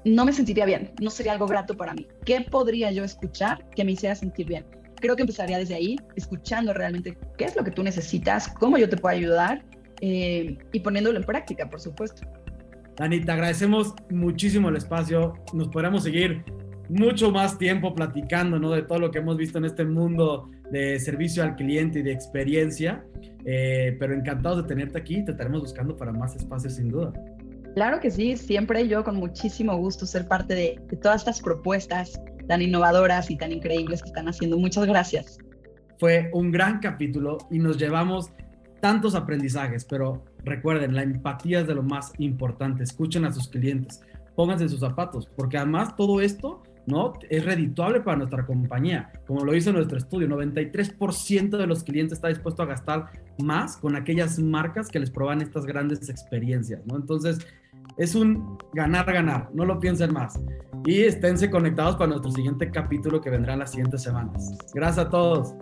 no 0.09 0.25
me 0.25 0.33
sentiría 0.33 0.67
bien, 0.67 0.93
no 1.01 1.11
sería 1.11 1.33
algo 1.33 1.47
grato 1.47 1.77
para 1.77 1.95
mí. 1.95 2.07
¿Qué 2.25 2.41
podría 2.41 2.91
yo 2.91 3.05
escuchar 3.05 3.69
que 3.71 3.85
me 3.85 3.93
hiciera 3.93 4.15
sentir 4.15 4.47
bien? 4.47 4.65
creo 5.01 5.17
que 5.17 5.23
empezaría 5.23 5.59
desde 5.59 5.75
ahí, 5.75 5.97
escuchando 6.17 6.73
realmente 6.73 7.17
qué 7.37 7.45
es 7.45 7.57
lo 7.57 7.65
que 7.65 7.71
tú 7.71 7.83
necesitas, 7.83 8.49
cómo 8.49 8.79
yo 8.79 8.89
te 8.89 8.97
puedo 8.97 9.15
ayudar 9.17 9.65
eh, 10.01 10.59
y 10.73 10.81
poniéndolo 10.81 11.19
en 11.19 11.25
práctica, 11.25 11.69
por 11.69 11.81
supuesto. 11.81 12.27
Dani, 12.97 13.19
agradecemos 13.29 13.95
muchísimo 14.11 14.69
el 14.69 14.77
espacio. 14.77 15.35
Nos 15.53 15.69
podremos 15.69 16.03
seguir 16.03 16.45
mucho 16.89 17.31
más 17.31 17.59
tiempo 17.59 17.95
platicando, 17.95 18.59
¿no? 18.59 18.73
De 18.73 18.83
todo 18.83 18.99
lo 18.99 19.11
que 19.11 19.19
hemos 19.19 19.37
visto 19.37 19.59
en 19.59 19.67
este 19.67 19.85
mundo 19.85 20.51
de 20.71 20.99
servicio 20.99 21.43
al 21.45 21.55
cliente 21.55 22.01
y 22.01 22.03
de 22.03 22.13
experiencia. 22.13 23.05
Eh, 23.45 23.97
pero 24.01 24.15
encantados 24.15 24.63
de 24.63 24.69
tenerte 24.69 24.99
aquí, 24.99 25.25
te 25.25 25.31
estaremos 25.31 25.61
buscando 25.61 25.97
para 25.97 26.13
más 26.13 26.35
espacios 26.35 26.75
sin 26.75 26.89
duda. 26.89 27.13
Claro 27.75 28.01
que 28.01 28.11
sí, 28.11 28.37
siempre 28.37 28.89
yo 28.89 29.05
con 29.05 29.17
muchísimo 29.17 29.77
gusto 29.77 30.07
ser 30.07 30.27
parte 30.27 30.55
de, 30.55 30.81
de 30.89 30.97
todas 30.97 31.23
estas 31.23 31.41
propuestas 31.41 32.21
tan 32.49 32.63
innovadoras 32.63 33.31
y 33.31 33.37
tan 33.37 33.53
increíbles 33.53 34.03
que 34.03 34.09
están 34.09 34.29
haciendo. 34.29 34.59
Muchas 34.59 34.87
gracias. 34.87 35.39
Fue 35.99 36.31
un 36.33 36.51
gran 36.51 36.81
capítulo 36.81 37.39
y 37.51 37.59
nos 37.59 37.77
llevamos 37.77 38.31
tantos 38.81 39.15
aprendizajes, 39.15 39.85
pero 39.85 40.25
recuerden, 40.45 40.95
la 40.95 41.03
empatía 41.03 41.61
es 41.61 41.67
de 41.67 41.75
lo 41.75 41.83
más 41.83 42.13
importante. 42.19 42.83
Escuchen 42.85 43.25
a 43.25 43.33
sus 43.33 43.49
clientes, 43.49 44.01
pónganse 44.35 44.65
en 44.65 44.71
sus 44.71 44.81
zapatos, 44.81 45.29
porque 45.37 45.59
además 45.59 45.95
todo 45.97 46.21
esto 46.21 46.63
¿no? 46.89 47.13
Es 47.29 47.45
redituable 47.45 48.01
para 48.01 48.17
nuestra 48.17 48.45
compañía. 48.45 49.13
Como 49.27 49.45
lo 49.45 49.55
hizo 49.55 49.73
nuestro 49.73 49.99
estudio, 49.99 50.27
93% 50.29 51.57
de 51.57 51.67
los 51.67 51.85
clientes 51.85 52.15
está 52.15 52.29
dispuesto 52.29 52.63
a 52.63 52.67
gastar 52.67 53.11
más 53.43 53.77
con 53.77 53.95
aquellas 53.95 54.39
marcas 54.39 54.89
que 54.89 54.99
les 54.99 55.11
proban 55.11 55.41
estas 55.41 55.67
grandes 55.67 56.09
experiencias, 56.09 56.85
¿no? 56.87 56.97
Entonces, 56.97 57.39
es 57.97 58.15
un 58.15 58.59
ganar-ganar, 58.73 59.51
no 59.53 59.65
lo 59.65 59.79
piensen 59.79 60.13
más. 60.13 60.41
Y 60.85 61.03
esténse 61.03 61.51
conectados 61.51 61.97
para 61.97 62.09
nuestro 62.09 62.31
siguiente 62.31 62.71
capítulo 62.71 63.21
que 63.21 63.31
vendrá 63.31 63.53
en 63.53 63.59
las 63.61 63.71
siguientes 63.71 64.03
semanas. 64.03 64.57
Gracias 64.73 65.07
a 65.07 65.11
todos. 65.11 65.55